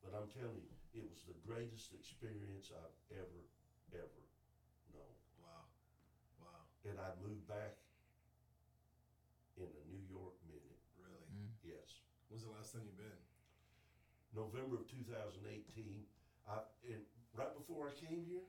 [0.04, 3.42] but I'm telling you, it was the greatest experience I've ever,
[3.94, 4.24] ever
[4.96, 5.16] known.
[5.44, 5.68] Wow.
[6.40, 6.62] Wow.
[6.88, 7.76] And I moved back
[9.60, 10.80] in a New York minute.
[10.96, 11.52] Really?
[11.64, 12.02] Yes.
[12.32, 13.22] When's the last time you've been?
[14.36, 16.04] November of 2018.
[16.48, 17.02] I and
[17.34, 18.46] right before I came here,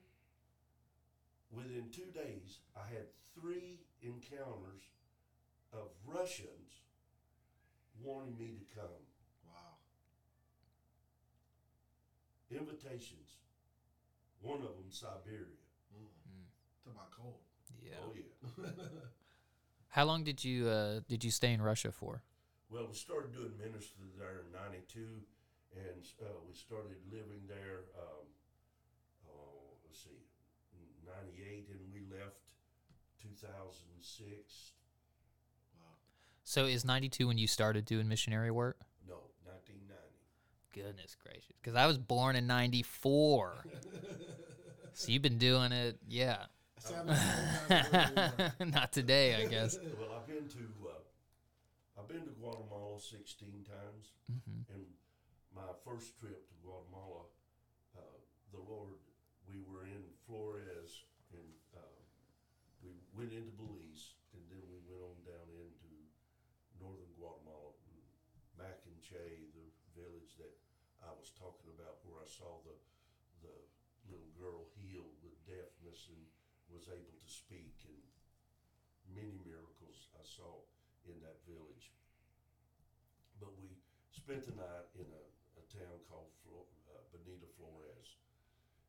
[1.51, 3.07] within two days, I had
[3.39, 4.83] three encounters
[5.73, 6.85] of Russians
[8.03, 9.03] wanting me to come.
[9.47, 9.79] Wow.
[12.51, 13.39] Invitations.
[14.43, 15.57] One of them, Siberia.
[16.87, 17.43] Talk about cold.
[17.83, 17.99] Yeah.
[18.05, 18.71] Oh yeah.
[19.89, 22.23] How long did you uh did you stay in Russia for?
[22.71, 25.01] Well, we started doing ministry there in '92,
[25.77, 27.85] and uh, we started living there.
[27.99, 28.27] Um,
[29.29, 30.25] oh, let's see,
[31.07, 32.37] '98, and we left
[33.23, 34.73] 2006.
[35.79, 35.87] Wow.
[36.45, 38.79] So is 92 when you started doing missionary work?
[39.09, 39.95] No, 1990.
[40.73, 41.57] Goodness gracious.
[41.63, 43.65] Cuz I was born in 94.
[44.93, 46.47] so you've been doing it, yeah.
[46.85, 49.77] Not- I'm not really- Not today, I guess.
[49.99, 50.59] Well, I've been to
[50.89, 54.13] uh, I've been to Guatemala 16 times,
[54.73, 54.85] and
[55.57, 57.25] my first trip to Guatemala,
[57.97, 58.21] uh,
[58.53, 59.01] the Lord,
[59.49, 61.97] we were in Flores, and uh,
[62.85, 65.91] we went into Belize, and then we went on down into
[66.77, 67.73] northern Guatemala,
[68.61, 70.53] Machinche, the village that
[71.01, 72.77] I was talking about, where I saw the
[73.45, 73.53] the
[74.09, 76.25] little girl healed with deafness and
[76.73, 78.01] was able to speak, and
[79.13, 80.65] many miracles I saw
[81.05, 81.93] in that village.
[83.39, 83.77] But we
[84.11, 85.25] spent the night in a,
[85.61, 88.17] a town called Flo- uh, Benita Flores,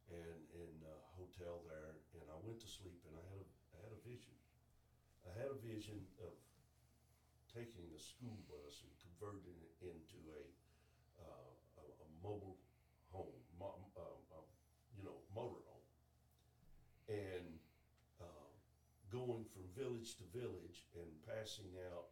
[0.10, 0.98] and in a
[1.38, 2.02] hotel there.
[2.18, 3.48] And I went to sleep, and I had a
[3.78, 4.34] I had a vision.
[5.30, 6.34] I had a vision of
[7.54, 10.44] taking a school bus and converting it into a
[11.22, 12.58] uh, a, a mobile
[13.14, 14.48] home, mo- um, um,
[14.98, 15.88] you know, motor home,
[17.08, 17.62] and
[18.18, 18.50] uh,
[19.14, 22.10] going from village to village and passing out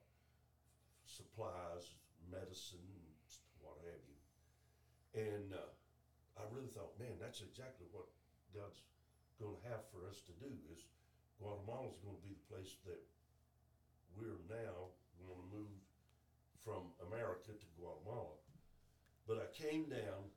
[1.06, 1.98] supplies,
[2.30, 2.86] medicine,
[3.62, 4.20] what have you.
[5.18, 5.72] And uh,
[6.38, 8.06] I really thought, man, that's exactly what
[8.54, 8.82] God's
[9.40, 10.84] gonna have for us to do is
[11.40, 13.00] Guatemala's gonna be the place that
[14.16, 15.80] we're now gonna move
[16.64, 18.40] from America to Guatemala.
[19.28, 20.30] But I came down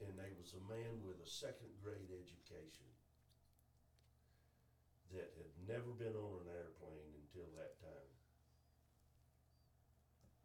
[0.00, 2.86] and there was a man with a second grade education
[5.12, 8.10] that had never been on an airplane until that time.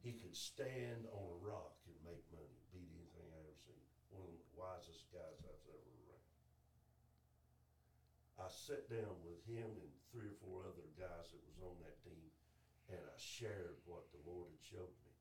[0.01, 3.85] He could stand on a rock and make money, beat anything I ever seen.
[4.09, 6.25] One of the wisest guys I've ever around.
[8.41, 11.99] I sat down with him and three or four other guys that was on that
[12.07, 12.31] team,
[12.87, 15.11] and I shared what the Lord had showed me.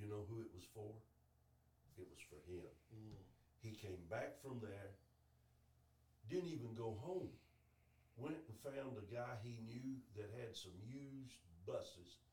[0.00, 0.88] You know who it was for?
[2.00, 2.64] It was for him.
[2.96, 3.20] Mm.
[3.60, 4.96] He came back from there,
[6.32, 7.28] didn't even go home.
[8.16, 11.36] Went and found a guy he knew that had some used
[11.68, 12.24] buses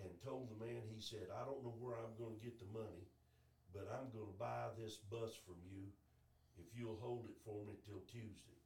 [0.00, 3.04] and told the man, he said, I don't know where I'm gonna get the money,
[3.76, 5.92] but I'm gonna buy this bus from you
[6.58, 8.60] if you'll hold it for me till Tuesday.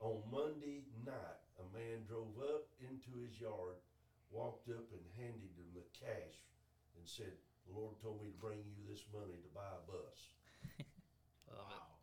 [0.00, 3.82] On Monday night, a man drove up into his yard,
[4.30, 6.38] walked up and handed him the cash
[6.96, 7.34] and said,
[7.66, 10.20] the Lord told me to bring you this money to buy a bus.
[11.48, 11.96] Wow.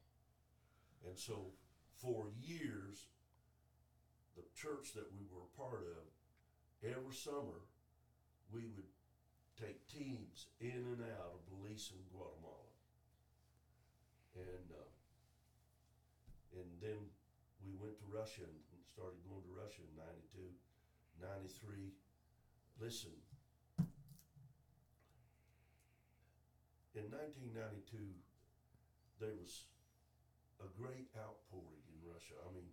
[1.06, 1.54] And so
[2.02, 3.06] for years,
[4.36, 6.04] the church that we were a part of,
[6.84, 7.62] every summer,
[8.52, 8.90] we would
[9.56, 12.74] take teams in and out of Belize and Guatemala.
[14.36, 14.85] And, uh,
[16.82, 17.12] then
[17.64, 20.54] we went to Russia and started going to Russia in 92,
[21.20, 21.92] 93.
[22.78, 23.16] Listen,
[26.96, 27.98] in 1992,
[29.20, 29.68] there was
[30.60, 32.36] a great outpouring in Russia.
[32.44, 32.72] I mean,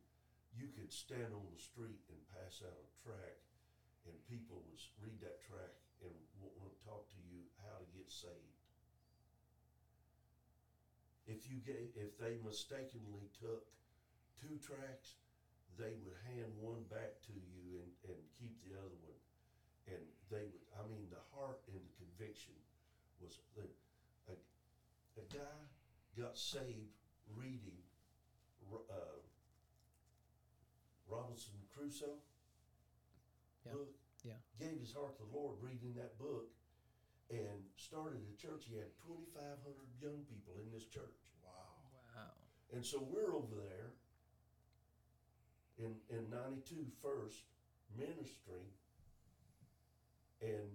[0.53, 3.41] you could stand on the street and pass out a track,
[4.05, 8.11] and people would read that track and want to talk to you how to get
[8.11, 8.59] saved.
[11.27, 13.71] If you gave, if they mistakenly took
[14.43, 15.15] two tracks,
[15.79, 19.21] they would hand one back to you and, and keep the other one.
[19.87, 22.55] And they would, I mean, the heart and the conviction
[23.23, 23.67] was, the,
[24.27, 25.59] a, a guy
[26.19, 26.99] got saved
[27.39, 27.79] reading
[28.91, 29.19] uh,
[31.09, 32.19] Robinson Crusoe
[33.67, 33.95] Yeah, book.
[34.25, 34.39] yeah.
[34.59, 36.51] Gave his heart to the Lord reading that book
[37.31, 38.65] and started a church.
[38.69, 39.57] He had 2,500
[40.01, 41.17] young people in this church.
[41.45, 41.81] Wow.
[42.15, 42.33] Wow.
[42.73, 43.93] And so we're over there
[45.79, 47.45] in, in 92 first
[47.97, 48.67] ministering
[50.41, 50.69] and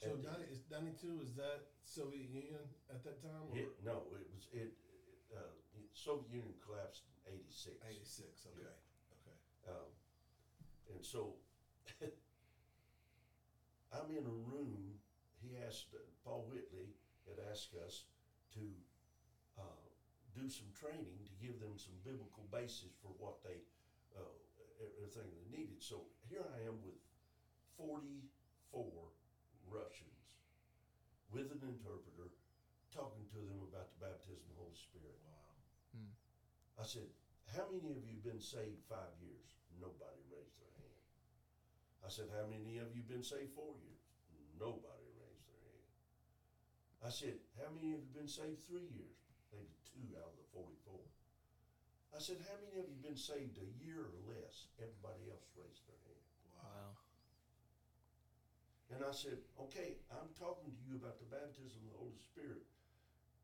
[0.00, 3.48] So And- 90, is 92, is that Soviet Union at that time?
[3.50, 4.72] Or it, no, it was, it,
[5.34, 5.52] uh,
[5.92, 7.76] Soviet Union collapsed in 86.
[7.84, 8.64] 86, okay.
[8.64, 9.36] Okay.
[9.68, 9.90] Um,
[10.94, 11.36] and so
[13.92, 14.96] I'm in a room.
[15.42, 15.92] He asked
[16.24, 16.94] Paul Whitley
[17.28, 18.04] had asked us
[18.54, 18.64] to
[19.58, 19.84] uh,
[20.34, 23.60] do some training to give them some biblical basis for what they
[24.16, 24.34] uh,
[24.98, 25.82] everything they needed.
[25.82, 26.98] So here I am with
[27.76, 28.84] 44
[29.68, 30.20] Russians
[31.30, 32.30] with an interpreter
[32.90, 35.14] talking to them about the baptism of the Holy Spirit.
[35.22, 35.40] Wow.
[36.80, 37.06] I said,
[37.54, 39.60] How many of you been saved five years?
[39.76, 41.02] Nobody raised their hand.
[42.02, 44.00] I said, How many of you been saved four years?
[44.56, 45.86] Nobody raised their hand.
[47.04, 49.20] I said, How many of you been saved three years?
[49.52, 50.79] Maybe two out of the 44.
[52.14, 54.66] I said, How many of you been saved a year or less?
[54.78, 56.26] Everybody else raised their hand.
[56.58, 56.90] Wow.
[58.90, 62.66] And I said, okay, I'm talking to you about the baptism of the Holy Spirit.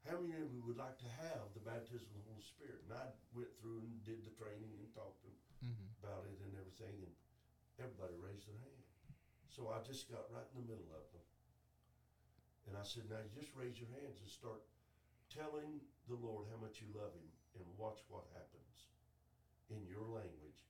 [0.02, 2.83] How many of you would like to have the baptism of the Holy Spirit?
[2.83, 5.88] And I went through and did the training and talked to them Mm-hmm.
[6.05, 7.09] about it and everything, and
[7.81, 8.85] everybody raised their hand.
[9.48, 11.24] So I just got right in the middle of them.
[12.68, 14.61] And I said, now just raise your hands and start
[15.33, 15.81] telling
[16.12, 17.24] the Lord how much you love Him
[17.59, 18.93] and watch what happens
[19.72, 20.62] in your language.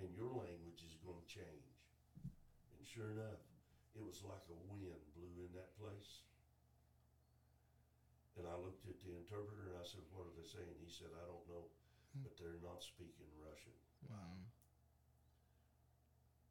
[0.00, 1.76] And your language is going to change.
[2.24, 3.44] And sure enough,
[3.92, 6.24] it was like a wind blew in that place.
[8.40, 10.80] And I looked at the interpreter and I said, What are they saying?
[10.80, 11.68] He said, I don't know,
[12.16, 12.24] hmm.
[12.24, 13.76] but they're not speaking Russian.
[14.08, 14.32] Wow.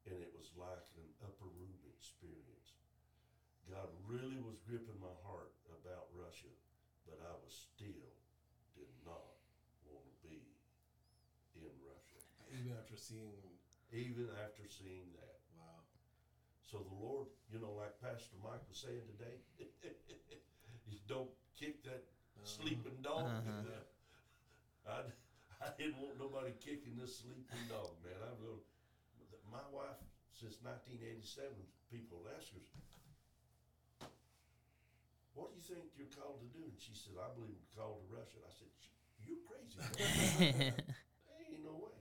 [0.08, 2.74] and it was like an upper room experience.
[3.70, 6.50] God really was gripping my heart about Russia,
[7.06, 8.10] but I was still
[8.74, 9.38] did not
[9.86, 10.42] want to be
[11.56, 12.18] in Russia,
[12.50, 13.42] Even after seeing,
[13.90, 15.42] even after seeing that.
[15.58, 15.82] wow.
[16.62, 19.42] So the Lord, you know, like Pastor Mike was saying today,
[20.88, 22.06] you don't kick that
[22.46, 23.26] sleeping dog.
[23.26, 23.82] Uh-huh.
[24.86, 25.10] I,
[25.62, 28.18] I didn't want nobody kicking this sleeping dog, man.
[28.22, 28.62] I'm going.
[29.46, 30.00] My wife,
[30.32, 31.52] since 1987,
[31.92, 32.64] people ask her,
[35.36, 38.00] "What do you think you're called to do?" And she said, "I believe we're called
[38.00, 38.72] to Russia." I said,
[39.20, 39.76] "You're crazy.
[41.52, 41.94] ain't no way.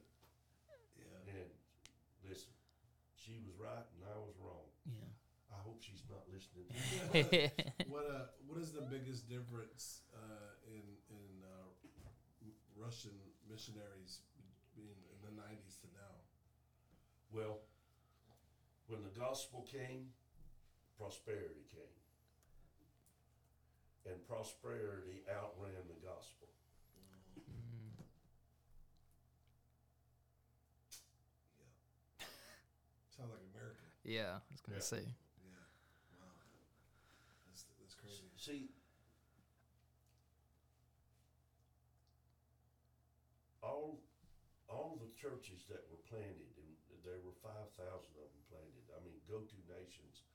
[0.98, 1.36] Yeah.
[1.38, 1.50] And
[2.26, 2.56] listen,
[3.14, 4.72] she was right and I was wrong.
[4.88, 5.12] yeah.
[5.52, 5.84] I hope
[6.42, 6.70] she's
[7.14, 7.50] not.
[7.88, 11.70] What uh, what is the biggest difference uh, in in uh,
[12.76, 13.14] Russian
[13.50, 14.20] missionaries
[14.76, 16.16] being in the '90s to now?
[17.32, 17.60] well,
[18.88, 20.12] when the gospel came,
[20.98, 21.96] prosperity came.
[24.04, 26.50] And prosperity outran the gospel.
[27.48, 28.04] Mm.
[33.16, 33.86] Sounds like America.
[34.04, 34.92] Yeah, I was gonna Yeah.
[34.92, 35.06] say.
[35.46, 35.54] Yeah.
[36.18, 36.34] Wow.
[37.48, 38.31] That's that's crazy.
[38.42, 38.74] See,
[43.62, 44.02] all
[44.66, 46.74] all the churches that were planted, and
[47.06, 48.82] there were five thousand of them planted.
[48.98, 50.26] I mean, Go To Nations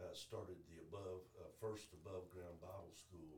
[0.00, 3.36] uh, started the above uh, first above ground Bible school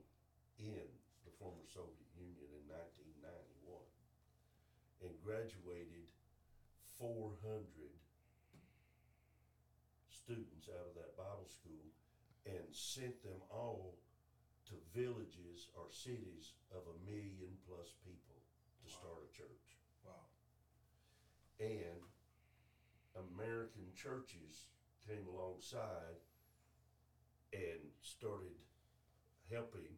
[0.62, 0.86] in
[1.26, 3.74] the former Soviet Union in 1991,
[5.02, 6.06] and graduated
[6.94, 7.42] 400
[10.06, 11.85] students out of that Bible school
[12.46, 13.98] and sent them all
[14.66, 18.42] to villages or cities of a million plus people
[18.80, 18.98] to Wow.
[18.98, 19.78] start a church.
[20.04, 20.26] Wow.
[21.58, 22.02] And
[23.16, 24.68] American churches
[25.06, 26.18] came alongside
[27.52, 28.54] and started
[29.50, 29.96] helping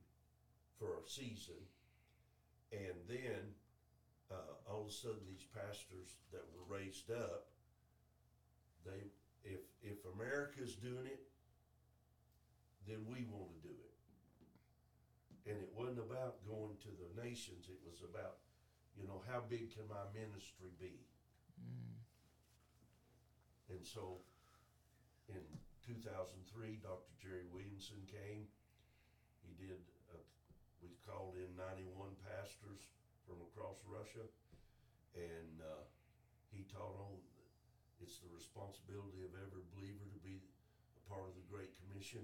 [0.79, 1.57] for a season.
[2.71, 3.55] And then
[4.31, 7.47] uh, all of a sudden, these pastors that were raised up,
[8.85, 9.09] they
[9.43, 11.23] if if America's doing it,
[12.89, 13.95] then we want to do it.
[15.49, 17.69] And it wasn't about going to the nations.
[17.69, 18.41] It was about,
[18.97, 21.05] you know, how big can my ministry be?
[21.61, 22.01] Mm.
[23.73, 24.25] And so
[25.29, 25.45] in
[25.85, 27.13] 2003, Dr.
[27.21, 28.49] Jerry Williamson came.
[29.45, 29.81] He did,
[30.13, 30.21] uh,
[30.85, 32.89] we called in 91 pastors
[33.25, 34.29] from across Russia.
[35.17, 35.85] And uh,
[36.53, 37.17] he taught on
[37.99, 42.23] it's the responsibility of every believer to be a part of the Great Commission.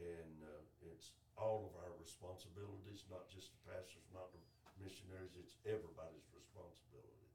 [0.00, 4.40] And uh, it's all of our responsibilities, not just the pastors, not the
[4.80, 7.28] missionaries, it's everybody's responsibility.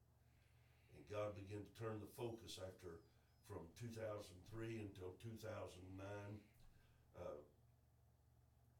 [0.98, 3.02] And God began to turn the focus after
[3.46, 4.34] from 2003
[4.82, 6.02] until 2009.
[7.14, 7.38] Uh,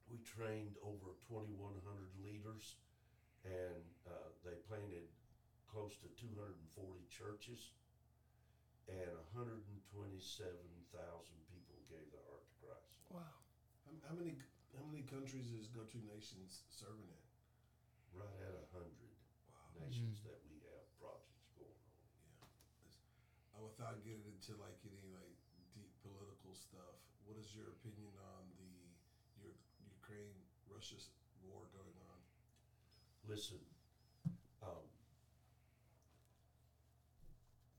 [0.10, 1.54] we trained over 2,100
[2.22, 2.78] leaders,
[3.46, 5.06] and uh, they planted
[5.70, 6.62] close to 240
[7.10, 7.74] churches,
[8.90, 9.82] and 127,000
[11.50, 13.02] people gave their heart to Christ.
[13.10, 13.45] Wow.
[13.86, 14.34] How, how many
[14.74, 17.24] how many countries is Go To Nations serving in?
[18.12, 19.14] Right at a hundred
[19.54, 19.88] Wow.
[19.88, 22.50] nations that we have projects going on.
[23.56, 25.38] Uh, without getting into like any like
[25.72, 28.74] deep political stuff, what is your opinion on the
[29.40, 29.54] your
[29.86, 30.36] Ukraine
[30.68, 30.98] Russia
[31.46, 32.20] war going on?
[33.24, 33.62] Listen,
[34.66, 34.86] um,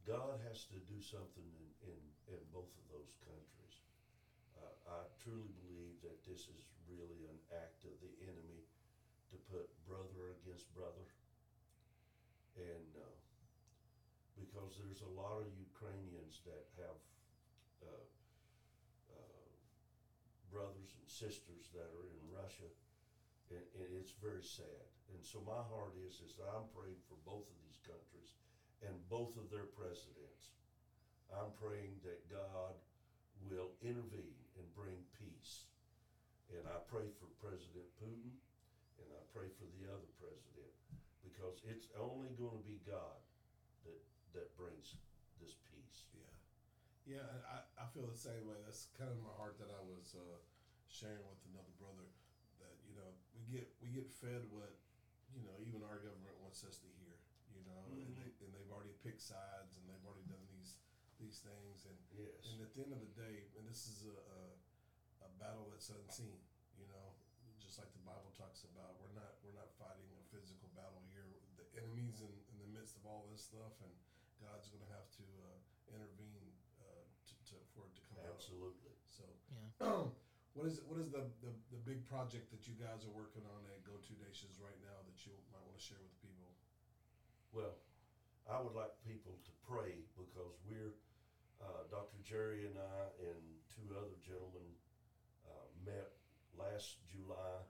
[0.07, 1.99] God has to do something in, in,
[2.31, 3.83] in both of those countries.
[4.55, 5.66] Uh, I truly believe
[6.07, 8.63] that this is really an act of the enemy
[9.35, 11.03] to put brother against brother.
[12.55, 13.17] And uh,
[14.39, 16.99] because there's a lot of Ukrainians that have
[17.83, 18.07] uh,
[19.13, 19.51] uh,
[20.55, 22.71] brothers and sisters that are in Russia,
[23.51, 24.87] and, and it's very sad.
[25.11, 28.31] And so my heart is is that I'm praying for both of these countries
[28.87, 30.55] and both of their presidents.
[31.35, 32.79] I'm praying that God
[33.51, 34.97] will intervene and bring.
[36.55, 38.31] And I pray for President Putin
[39.03, 40.73] and I pray for the other president
[41.21, 43.19] because it's only going to be God
[43.85, 44.01] that
[44.33, 44.95] that brings
[45.43, 46.07] this peace.
[46.15, 48.57] Yeah, yeah, I, I feel the same way.
[48.65, 50.39] That's kind of my heart that I was uh,
[50.89, 52.07] sharing with another brother.
[52.63, 54.71] That you know we get we get fed what
[55.35, 57.15] you know even our government wants us to hear.
[57.53, 58.17] You know, and, Mhm.
[58.21, 60.77] they, and they've already picked sides and they've already done these
[61.21, 61.85] these things.
[61.91, 62.49] And Yes.
[62.55, 64.41] and at the end of the day, and this is a a
[65.41, 66.39] battle that's unseen.
[66.77, 67.17] You know,
[67.61, 71.25] just like the Bible talks about, we're not we're not fighting a physical battle here.
[71.57, 73.93] The enemy's in, in the midst of all this stuff, and
[74.41, 75.57] God's going to have to uh,
[75.97, 78.37] intervene uh, to, to for it to come out.
[78.37, 78.93] Absolutely.
[79.09, 80.05] So, Yeah.
[80.57, 83.61] what is what is the, the the big project that you guys are working on
[83.73, 86.53] at Go To Nations right now that you might want to share with people?
[87.57, 87.81] Well,
[88.45, 90.93] I would like people to pray because we're,
[91.59, 92.21] uh, Dr.
[92.21, 93.41] Jerry and I and
[93.73, 94.76] two other gentlemen met
[96.67, 97.63] last July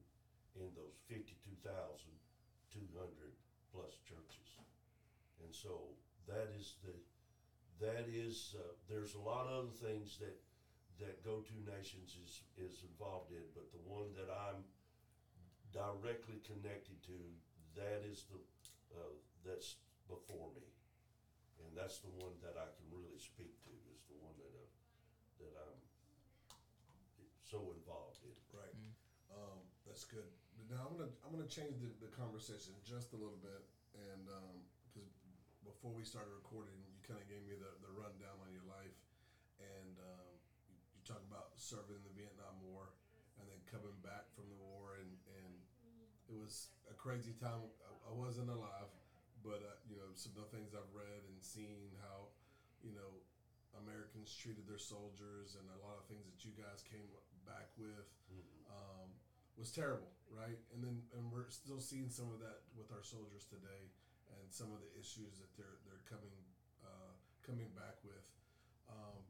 [0.56, 3.36] in those 52,200
[3.76, 4.50] plus churches.
[5.44, 5.92] And so
[6.28, 6.96] that is the,
[7.84, 10.40] that is, uh, there's a lot of other things that,
[11.00, 14.64] that Go To Nations is, is involved in, but the one that I'm
[15.72, 17.18] directly connected to,
[17.78, 18.40] that is the,
[18.96, 19.16] uh,
[19.46, 19.78] that's
[20.10, 20.66] before me.
[21.62, 24.68] And that's the one that I can really speak to, is the one that, uh,
[25.44, 25.78] that I'm
[27.46, 28.34] so involved in.
[28.54, 28.76] Right.
[29.30, 30.26] Um, that's good.
[30.58, 33.62] But now I'm gonna I'm gonna change the, the conversation just a little bit,
[33.98, 34.26] and
[34.86, 35.10] because
[35.66, 38.98] before we started recording, you kind of gave me the, the rundown on your life,
[39.62, 40.30] and um,
[40.70, 42.90] you, you talk about serving in the Vietnam War,
[43.38, 45.48] and then coming back from the war, and and
[46.30, 47.62] it was a crazy time.
[47.86, 48.90] I, I wasn't alive,
[49.46, 52.34] but uh, you know some of the things I've read and seen how
[52.82, 53.22] you know
[53.78, 57.06] Americans treated their soldiers, and a lot of things that you guys came
[57.46, 58.10] back with
[58.66, 59.14] um,
[59.62, 60.58] was terrible, right?
[60.74, 63.94] And then and we're still seeing some of that with our soldiers today,
[64.34, 66.34] and some of the issues that they're they're coming
[66.82, 67.14] uh,
[67.46, 68.26] coming back with.
[68.90, 69.22] Um,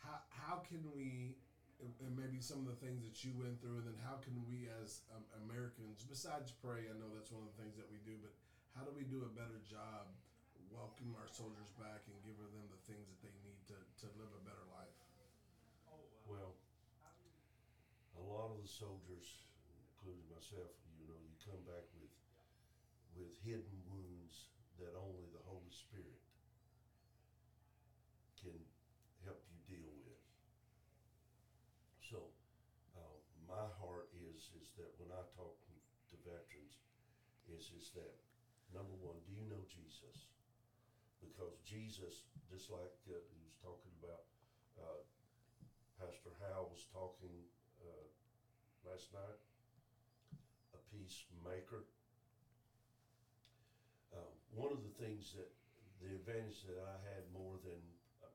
[0.00, 1.36] how how can we?
[1.80, 4.68] And maybe some of the things that you went through, and then how can we
[4.68, 8.20] as um, Americans, besides pray, I know that's one of the things that we do,
[8.20, 8.36] but
[8.76, 10.12] how do we do a better job
[10.68, 14.28] welcoming our soldiers back and giving them the things that they need to, to live
[14.36, 14.92] a better life?
[16.28, 16.52] Well,
[18.16, 19.40] a lot of the soldiers,
[19.88, 20.68] including myself,
[21.00, 22.12] you know, you come back with
[23.18, 24.46] with hidden wounds
[24.78, 26.20] that only the Holy Spirit
[28.38, 28.54] can
[29.26, 30.16] help you deal with.
[32.06, 32.30] So,
[32.96, 35.54] uh, my heart is is that when I talk
[36.10, 36.74] to veterans,
[37.60, 38.16] is is that
[38.72, 40.32] number one, do you know Jesus?
[41.20, 44.24] Because Jesus, just like uh, he was talking about.
[44.80, 45.04] Uh,
[46.00, 47.44] Pastor Howe was talking
[47.84, 48.08] uh,
[48.88, 49.36] last night,
[50.72, 51.84] a peacemaker.
[54.08, 55.52] Uh, one of the things that,
[56.00, 57.76] the advantage that I had more than,
[58.24, 58.32] uh,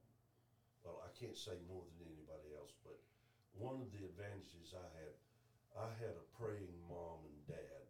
[0.86, 3.01] well, I can't say more than anybody else, but
[3.57, 5.13] one of the advantages I had,
[5.73, 7.86] I had a praying mom and dad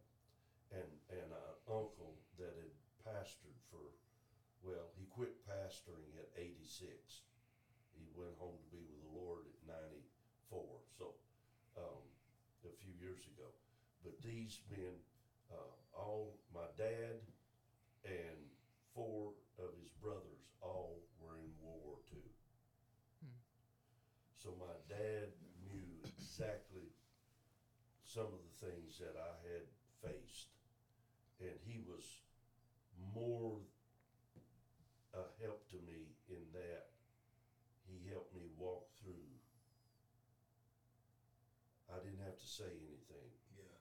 [0.72, 2.72] and, and an uncle that had
[3.04, 3.92] pastored for,
[4.64, 7.28] well, he quit pastoring at 86
[7.96, 9.60] he went home to be with the Lord at
[10.52, 10.60] 94,
[11.00, 11.16] so
[11.80, 12.04] um,
[12.68, 13.48] a few years ago.
[14.36, 15.00] These men,
[15.48, 17.24] uh, all my dad
[18.04, 18.36] and
[18.94, 23.32] four of his brothers, all were in World War II.
[24.44, 25.32] So my dad
[25.64, 26.92] knew exactly
[28.04, 29.64] some of the things that I had
[30.04, 30.52] faced,
[31.40, 32.04] and he was
[33.16, 33.56] more
[35.16, 36.92] a help to me in that
[37.88, 39.32] he helped me walk through.
[41.88, 43.80] I didn't have to say anything, Yeah.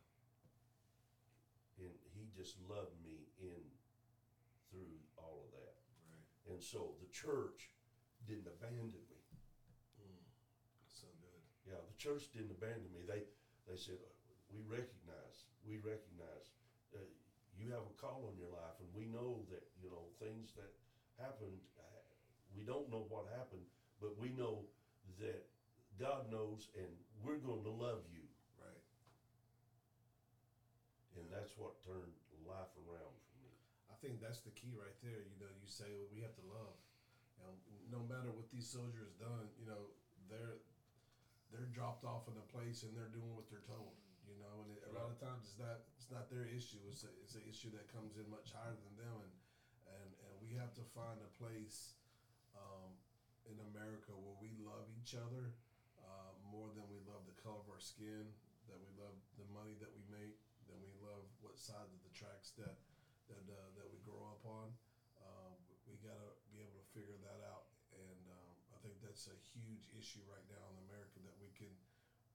[1.84, 3.64] and he just loved me in
[4.70, 5.74] through all of that.
[6.06, 6.53] Right.
[6.53, 7.70] And so the church
[8.26, 9.20] didn't abandon me.
[10.00, 10.24] Mm.
[10.88, 11.40] So good.
[11.66, 13.02] Yeah, the church didn't abandon me.
[13.06, 13.22] They
[13.68, 13.96] they said,
[14.48, 16.52] "We recognize, we recognize
[16.94, 16.98] uh,
[17.56, 20.70] you have a call on your life, and we know that you know things that
[21.20, 21.60] happened.
[21.78, 22.00] uh,
[22.54, 23.66] We don't know what happened,
[24.00, 24.64] but we know
[25.18, 25.42] that
[25.98, 26.88] God knows, and
[27.22, 28.24] we're going to love you."
[28.58, 28.80] Right.
[31.16, 32.10] And that's what turned
[32.44, 32.98] life around for me.
[32.98, 33.23] I
[34.04, 35.24] think that's the key right there.
[35.24, 36.76] You know, you say well, we have to love.
[37.40, 37.56] Know,
[37.88, 39.88] no matter what these soldiers done, you know,
[40.28, 40.60] they're
[41.48, 43.96] they're dropped off in a place and they're doing what they're told.
[44.28, 46.80] You know, and it, a lot of times it's not it's not their issue.
[46.88, 49.34] It's a, it's an issue that comes in much higher than them, and
[49.88, 51.96] and and we have to find a place
[52.52, 52.92] um,
[53.48, 55.56] in America where we love each other
[56.00, 58.24] uh, more than we love the color of our skin,
[58.68, 60.36] that we love the money that we make,
[60.68, 62.76] that we love what side of the tracks that
[63.28, 64.68] that uh, that we grow up on.
[65.20, 65.56] Um,
[65.88, 69.88] we gotta be able to figure that out, and um, I think that's a huge
[70.04, 71.72] issue right now in America that we can.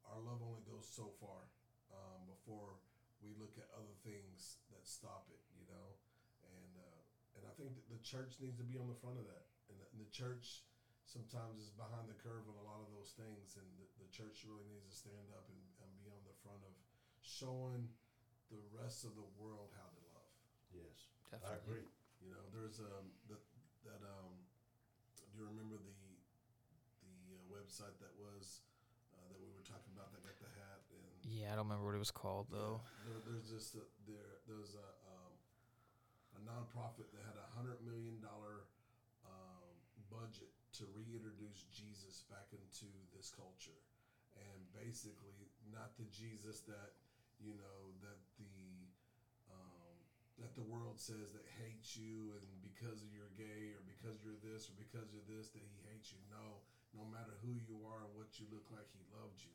[0.10, 1.46] Our love only goes so far
[1.94, 2.82] um, before
[3.22, 5.94] we look at other things that stop it, you know,
[6.50, 7.00] and uh,
[7.38, 9.78] and I think that the church needs to be on the front of that, and
[9.78, 10.66] the, and the church
[11.06, 14.42] sometimes is behind the curve on a lot of those things, and the, the church
[14.50, 16.74] really needs to stand up and, and be on the front of
[17.22, 17.86] showing
[18.50, 20.34] the rest of the world how to love.
[20.74, 21.86] Yes, I Definitely.
[21.86, 21.88] agree.
[22.26, 23.46] You know, there's um that
[23.86, 24.42] that um.
[25.30, 25.99] Do you remember the the
[27.70, 28.66] website that was
[29.14, 31.86] uh, that we were talking about that got the hat and Yeah, I don't remember
[31.86, 32.82] what it was called though.
[33.06, 35.34] there, there's just a, there there's a um,
[36.34, 38.66] a nonprofit that had a hundred million dollar
[39.22, 39.70] um,
[40.10, 40.50] budget
[40.82, 43.78] to reintroduce Jesus back into this culture,
[44.34, 45.38] and basically
[45.70, 46.98] not the Jesus that
[47.38, 48.90] you know that the
[49.54, 49.94] um,
[50.42, 54.36] that the the world says that hates you and because you're gay or because you're
[54.44, 56.20] this or because you're this that he hates you.
[56.28, 56.60] No,
[56.94, 59.54] no matter who you are and what you look like, he loved you.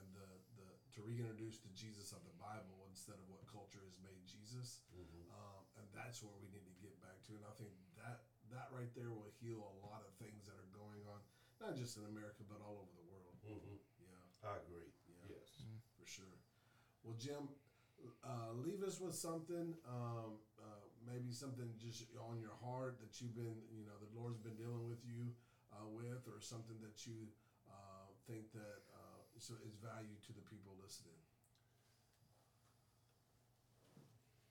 [0.00, 0.28] And the,
[0.58, 0.66] the
[0.96, 5.28] to reintroduce the Jesus of the Bible instead of what culture has made Jesus, Mhm.
[5.32, 7.36] um, and that's where we need to get back to.
[7.36, 10.72] And I think that that right there will heal a lot of things that are
[10.76, 11.20] going on,
[11.60, 13.36] not just in America but all over the world.
[13.44, 13.78] Mhm.
[14.00, 14.90] Yeah I agree.
[15.08, 15.38] Yeah.
[15.38, 15.62] Yes.
[15.96, 16.36] for sure.
[17.04, 17.48] Well, Jim,
[18.24, 23.34] uh, leave us with something, um, uh, maybe something just on your heart that you've
[23.34, 25.32] been, you know, the Lord's been dealing with you
[25.72, 27.28] uh, with, or something that you
[27.66, 31.18] uh, think that uh, so is value to the people listening.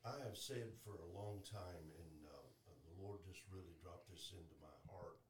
[0.02, 4.34] I have said for a long time, and uh, the Lord just really dropped this
[4.34, 5.22] into my heart,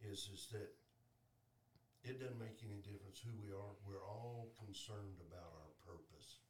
[0.00, 0.72] is is that
[2.00, 3.76] it doesn't make any difference who we are.
[3.84, 6.40] We're all concerned about our purpose.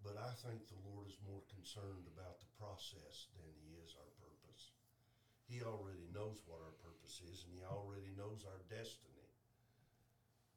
[0.00, 4.08] But I think the Lord is more concerned about the process than He is our
[4.16, 4.25] purpose.
[5.48, 9.16] He already knows what our purpose is, and He already knows our destiny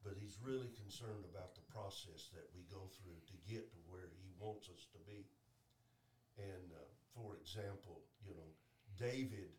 [0.02, 4.08] but he's really concerned about the process that we go through to get to where
[4.16, 5.28] he wants us to be.
[6.38, 8.48] And uh, for example, you know,
[8.96, 9.52] David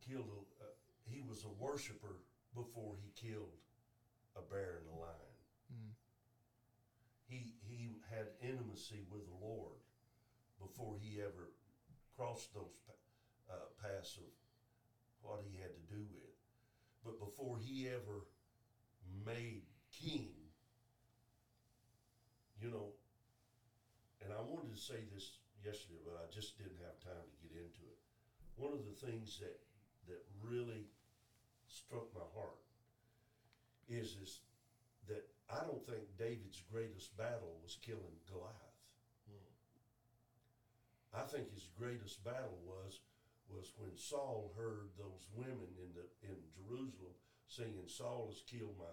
[0.00, 0.68] killed a, uh,
[1.04, 2.16] he was a worshiper
[2.54, 3.60] before he killed
[4.36, 5.34] a bear and a lion.
[5.68, 5.92] Mm.
[7.28, 9.76] He he had intimacy with the Lord
[10.58, 11.48] before he ever
[12.16, 12.74] crossed those
[13.50, 14.30] uh, paths of
[15.22, 16.34] what he had to do with.
[17.04, 18.24] But before he ever
[19.24, 20.32] made king,
[22.60, 22.92] you know,
[24.24, 27.52] and I wanted to say this yesterday, but I just didn't have time to get
[27.52, 27.98] into it.
[28.56, 29.60] One of the things that
[30.08, 30.84] that really
[31.68, 32.60] struck my heart
[33.88, 34.40] is is
[35.08, 38.63] that I don't think David's greatest battle was killing Goliath.
[41.14, 42.98] I think his greatest battle was
[43.46, 47.14] was when Saul heard those women in the in Jerusalem
[47.46, 48.90] singing, "Saul has killed my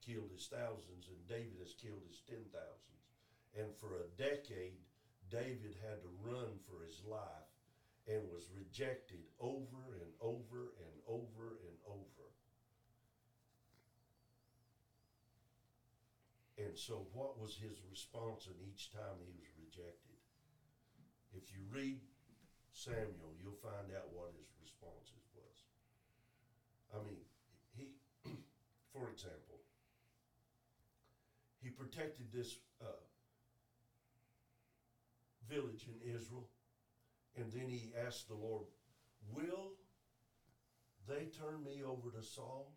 [0.00, 3.02] killed his thousands, and David has killed his ten thousands."
[3.54, 4.78] And for a decade,
[5.28, 7.48] David had to run for his life
[8.06, 12.28] and was rejected over and over and over and over.
[16.56, 20.13] And so, what was his response in each time he was rejected?
[21.34, 21.98] If you read
[22.70, 25.56] Samuel, you'll find out what his responses was.
[26.94, 27.18] I mean,
[27.76, 27.90] he,
[28.92, 29.58] for example,
[31.60, 32.86] he protected this uh,
[35.48, 36.46] village in Israel,
[37.36, 38.64] and then he asked the Lord,
[39.32, 39.72] "Will
[41.08, 42.70] they turn me over to Saul,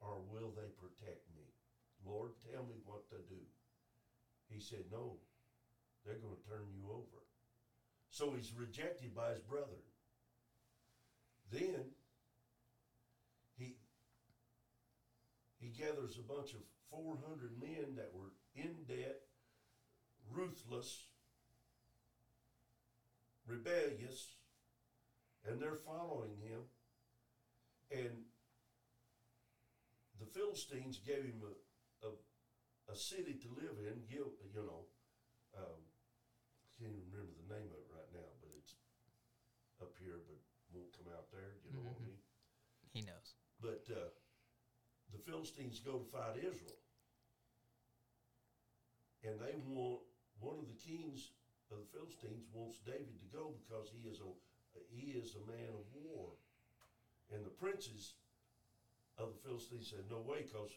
[0.00, 1.44] or will they protect me?
[2.06, 3.42] Lord, tell me what to do."
[4.48, 5.16] He said, "No,
[6.06, 7.20] they're going to turn you over."
[8.10, 9.80] So he's rejected by his brethren.
[11.50, 11.90] Then
[13.56, 13.72] he
[15.58, 19.16] he gathers a bunch of 400 men that were in debt,
[20.30, 21.04] ruthless,
[23.44, 24.36] rebellious,
[25.44, 26.60] and they're following him.
[27.90, 28.20] And
[30.18, 31.42] the Philistines gave him
[32.02, 32.10] a, a,
[32.92, 34.84] a city to live in, you, know,
[35.56, 35.80] um,
[36.78, 38.74] can't even remember the name of it right now, but it's
[39.82, 40.36] up here, but
[40.70, 41.54] won't come out there.
[41.64, 42.06] You know what I Mhm.
[42.06, 42.18] mean?
[42.92, 43.34] He knows.
[43.60, 44.08] But uh,
[45.12, 46.78] the Philistines go to fight Israel,
[49.24, 49.98] and they want
[50.38, 51.30] one of the kings
[51.70, 54.30] of the Philistines wants David to go because he is a
[54.94, 56.30] he is a man of war,
[57.34, 58.14] and the princes
[59.18, 60.70] of the Philistines said, "No way," because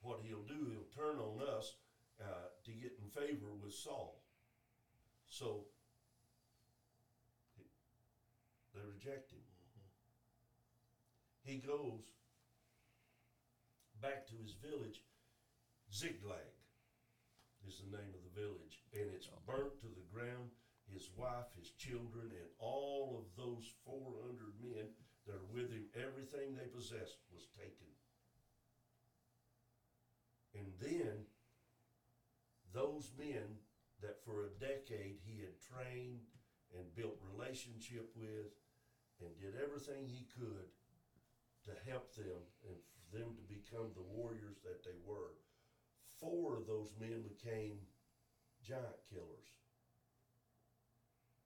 [0.00, 1.74] what he'll do, he'll turn on us
[2.20, 4.16] uh, to get in favor with Saul.
[5.28, 5.64] So
[8.74, 9.45] they reject him.
[11.46, 12.02] He goes
[14.02, 15.00] back to his village.
[15.94, 16.50] Ziklag
[17.64, 20.50] is the name of the village, and it's burnt to the ground.
[20.90, 24.88] His wife, his children, and all of those 400 men
[25.26, 27.86] that are with him, everything they possessed was taken.
[30.52, 31.22] And then
[32.72, 33.58] those men
[34.02, 36.22] that for a decade he had trained
[36.76, 38.50] and built relationship with
[39.20, 40.66] and did everything he could
[41.66, 45.34] to help them and for them to become the warriors that they were.
[46.18, 47.84] Four of those men became
[48.62, 49.50] giant killers.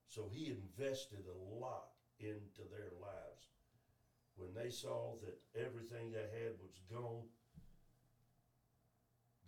[0.09, 3.45] So he invested a lot into their lives.
[4.37, 7.27] When they saw that everything they had was gone,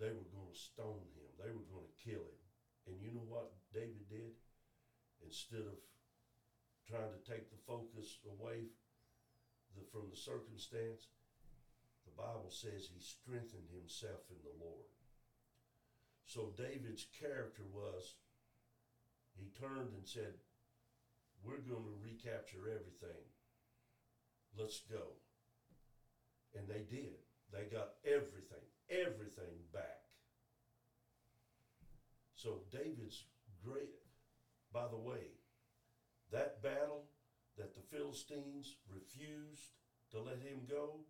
[0.01, 1.31] they were going to stone him.
[1.39, 2.43] They were going to kill him.
[2.87, 4.35] And you know what David did?
[5.23, 5.79] Instead of
[6.89, 8.66] trying to take the focus away
[9.77, 11.09] the, from the circumstance,
[12.05, 14.91] the Bible says he strengthened himself in the Lord.
[16.25, 18.14] So David's character was
[19.39, 20.33] he turned and said,
[21.43, 23.23] We're going to recapture everything.
[24.57, 25.16] Let's go.
[26.55, 27.16] And they did.
[27.53, 30.01] They got everything, everything back.
[32.35, 33.25] So David's
[33.64, 33.93] great.
[34.73, 35.37] By the way,
[36.31, 37.05] that battle
[37.57, 39.72] that the Philistines refused
[40.11, 41.05] to let him go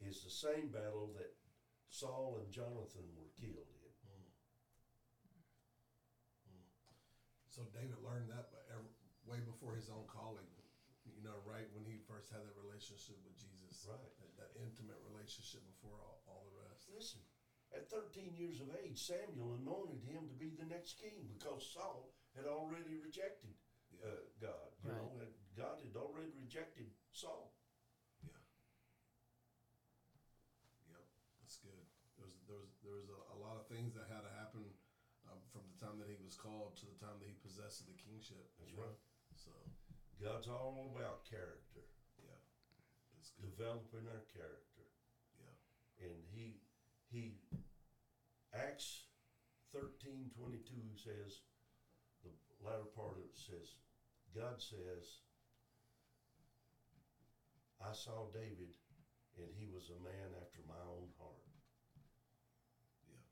[0.00, 1.32] is the same battle that
[1.88, 3.86] Saul and Jonathan were killed in.
[7.56, 8.52] So David learned that
[9.24, 10.44] way before his own calling.
[11.08, 13.96] You know, right when he first had that relationship with Jesus, Right.
[14.20, 16.84] That, that intimate relationship before all, all the rest.
[16.92, 17.22] Listen,
[17.72, 22.12] at 13 years of age, Samuel anointed him to be the next king because Saul
[22.36, 23.54] had already rejected
[24.04, 24.68] uh, God.
[24.84, 25.00] You Right.
[25.00, 27.48] know, and God had already rejected Saul.
[28.20, 28.36] Yeah.
[30.92, 31.02] Yep,
[31.40, 31.82] that's good.
[32.20, 34.68] There was there was there was a, a lot of things that had to happen
[35.26, 37.96] um, from the time that he was called to the time that he possessed the
[37.96, 38.46] kingship.
[38.60, 38.96] That's right.
[39.34, 39.52] So
[40.20, 41.84] God's all about character,
[42.20, 42.36] yeah,
[43.12, 43.52] that's good.
[43.52, 44.84] developing our character.
[45.36, 46.56] Yeah, And he,
[47.12, 47.36] he,
[48.54, 49.04] Acts
[49.76, 51.44] 13 22 says,
[52.24, 52.32] the
[52.64, 53.76] latter part of it says,
[54.32, 55.20] God says,
[57.86, 58.74] I saw David
[59.38, 61.46] and he was a man after my own heart.
[63.06, 63.22] yeah,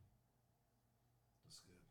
[1.42, 1.82] that's good.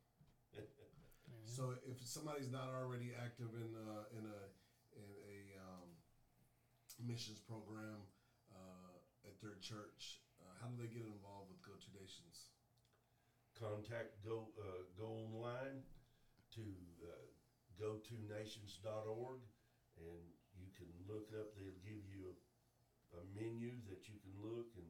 [1.44, 4.42] So if somebody's not already active in uh, in a
[4.96, 5.92] in a um,
[7.04, 8.08] missions program
[8.48, 8.96] uh,
[9.28, 12.54] at their church, uh, how do they get involved with Go To Nations?
[13.60, 15.84] Contact go uh, go online
[16.56, 16.64] to
[17.04, 17.28] uh,
[17.76, 19.42] gotonations.org
[19.98, 20.24] and
[20.58, 21.54] you can look up.
[21.58, 22.34] They'll give you
[23.18, 24.90] a, menu that you can look and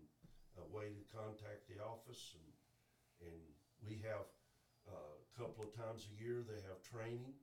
[0.59, 2.49] a way to contact the office and
[3.23, 3.39] and
[3.83, 4.27] we have
[4.87, 7.35] uh, a couple of times a year they have training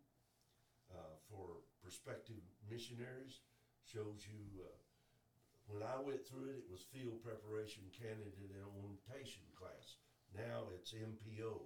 [0.93, 3.41] uh, for prospective missionaries.
[3.89, 4.61] Shows you.
[4.61, 4.77] Uh,
[5.67, 9.99] when I went through it, it was field preparation candidate and orientation class.
[10.35, 11.63] Now it's MPO,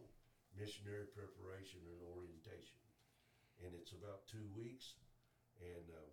[0.56, 2.80] missionary preparation and orientation,
[3.64, 4.94] and it's about two weeks.
[5.60, 6.10] And uh,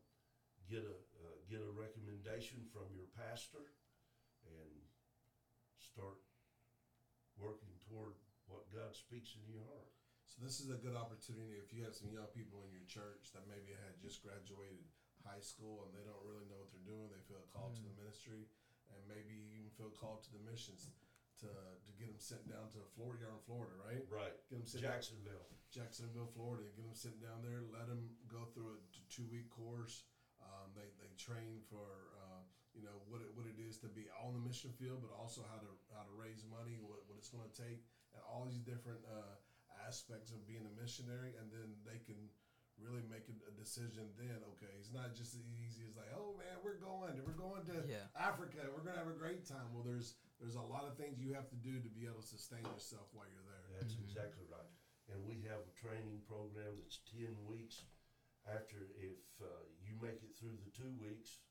[0.71, 3.75] get a uh, get a recommendation from your pastor,
[4.47, 4.71] and
[5.77, 6.23] start
[7.35, 8.15] working toward
[8.47, 9.91] what God speaks in your heart.
[10.31, 13.35] So this is a good opportunity if you have some young people in your church
[13.35, 14.79] that maybe had just graduated
[15.27, 17.11] high school and they don't really know what they're doing.
[17.11, 18.47] They feel called to the ministry
[18.95, 20.87] and maybe even feel called to the missions
[21.43, 23.27] to to get them sent down to Florida.
[23.27, 24.03] You're in Florida, right?
[24.07, 25.47] Right, Get them sent down, Jacksonville.
[25.73, 26.63] Jacksonville, Florida.
[26.79, 27.67] Get them sent down there.
[27.67, 28.79] Let them go through a
[29.11, 30.07] two week course.
[30.71, 32.39] Um, they they train for uh,
[32.71, 35.43] you know what it, what it is to be on the mission field, but also
[35.51, 37.83] how to how to raise money, what, what it's going to take,
[38.15, 39.35] and all these different uh,
[39.83, 42.15] aspects of being a missionary, and then they can
[42.79, 44.07] really make a, a decision.
[44.15, 47.67] Then okay, it's not just as easy as like, oh man, we're going, we're going
[47.67, 48.07] to Yeah.
[48.15, 49.67] Africa, we're going to have a great time.
[49.75, 52.31] Well, there's there's a lot of things you have to do to be able to
[52.31, 53.67] sustain yourself while you're there.
[53.75, 54.71] That's exactly right.
[55.11, 57.83] And we have a training program that's ten weeks.
[58.49, 61.45] After, if uh, you make it through the two weeks,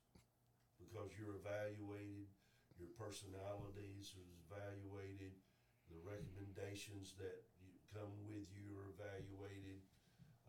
[0.79, 2.27] because you're evaluated,
[2.75, 5.39] your personalities is evaluated,
[5.87, 7.47] the recommendations that
[7.95, 9.83] come with you are evaluated.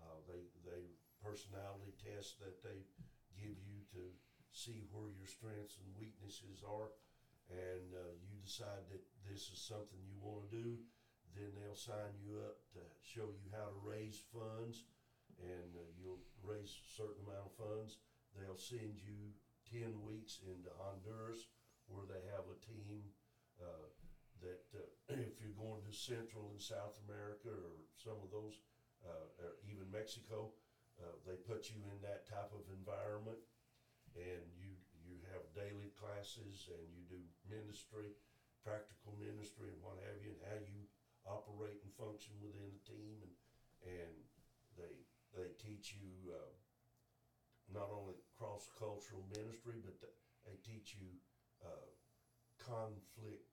[0.01, 0.81] Uh, they they
[1.21, 2.85] personality tests that they
[3.37, 4.03] give you to
[4.49, 6.89] see where your strengths and weaknesses are,
[7.53, 10.81] and uh, you decide that this is something you want to do
[11.35, 14.83] then they'll sign you up to show you how to raise funds,
[15.41, 17.97] and uh, you'll raise a certain amount of funds.
[18.37, 19.33] They'll send you
[19.67, 21.49] ten weeks into Honduras,
[21.89, 23.11] where they have a team
[23.59, 23.89] uh,
[24.41, 24.85] that uh,
[25.27, 28.61] if you're going to Central and South America or some of those,
[29.05, 30.53] uh, or even Mexico,
[31.01, 33.39] uh, they put you in that type of environment,
[34.13, 38.13] and you you have daily classes and you do ministry,
[38.61, 40.85] practical ministry, and what have you, and how you
[41.25, 43.33] operate and function within a team, and
[43.81, 44.13] and
[44.77, 44.93] they
[45.36, 46.51] they teach you uh,
[47.71, 50.13] not only cross cultural ministry, but th-
[50.45, 51.07] they teach you
[51.63, 51.88] uh,
[52.59, 53.47] conflict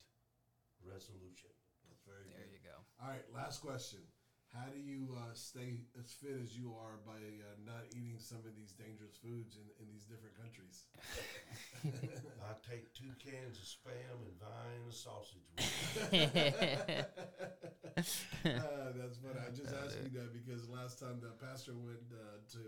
[0.83, 1.51] resolution.
[1.87, 2.53] That's very There good.
[2.53, 2.76] you go.
[3.03, 4.01] All right, last question.
[4.55, 8.41] How do you uh, stay as fit as you are by uh, not eating some
[8.49, 10.89] of these dangerous foods in, in these different countries?
[11.85, 16.29] I take two cans of spam and Vienna sausage with me.
[17.99, 18.78] uh,
[20.27, 22.62] that's what I just asked you last time the pastor went uh, to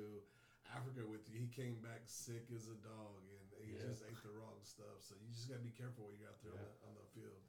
[0.71, 1.41] Africa with you.
[1.41, 3.91] He came back sick as a dog, and he Yeah.
[3.91, 5.03] just ate the wrong stuff.
[5.03, 6.63] So you just gotta be careful when you're out there Yeah.
[6.63, 7.41] on, the, on the field.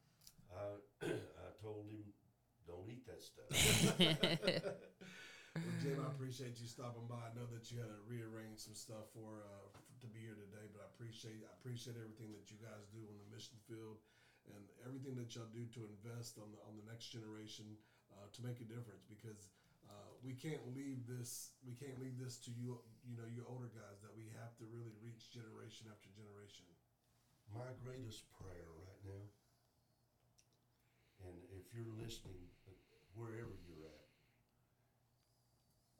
[0.52, 0.66] I
[1.45, 2.14] I told him,
[2.68, 3.49] don't eat that stuff.
[5.62, 7.30] Well, Jim, I appreciate you stopping by.
[7.30, 10.34] I know that you had to rearrange some stuff for uh, f- to be here
[10.34, 14.02] today, but I appreciate I appreciate everything that you guys do on the mission field
[14.49, 17.78] and everything that y'all do to invest on the on the next generation
[18.10, 19.06] uh, to make a difference.
[19.06, 19.52] Because
[20.22, 23.97] we can't leave this we can't leave this to you you know you older guys
[24.05, 26.65] that we have to really reach generation after generation.
[27.49, 29.26] My greatest prayer right now,
[31.28, 32.47] and if you're listening,
[33.17, 34.07] wherever you're at,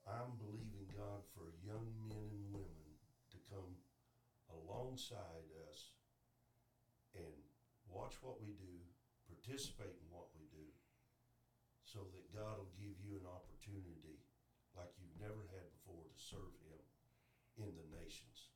[0.08, 2.88] I'm believing God for young men and women
[3.34, 3.76] to come
[4.48, 5.92] alongside us
[7.12, 7.36] and
[7.90, 8.74] watch what we do,
[9.28, 10.66] participate in what we do,
[11.84, 14.24] so that God will give you an opportunity
[14.72, 16.80] like you've never had before to serve Him
[17.60, 18.48] in the nations.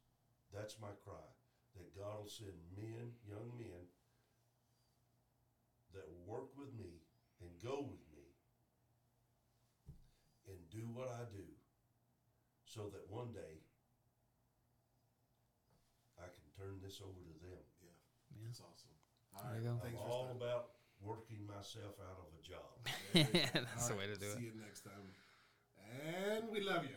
[0.52, 1.28] That's my cry
[1.76, 3.84] that God will send men, young men,
[5.92, 7.04] that will work with me
[7.44, 8.24] and go with me
[10.48, 11.44] and do what I do
[12.64, 13.60] so that one day
[16.16, 17.60] I can turn this over to them.
[17.84, 17.92] Yeah,
[18.32, 18.48] Yeah.
[18.48, 18.96] that's awesome.
[19.36, 19.76] All There right, go.
[19.84, 20.40] I'm for all stopping.
[20.40, 20.64] about
[21.04, 22.72] working myself out of a job.
[23.12, 23.60] There you go.
[23.68, 24.36] That's All the way to do See it.
[24.40, 25.12] See you next time,
[25.92, 26.96] and we love you.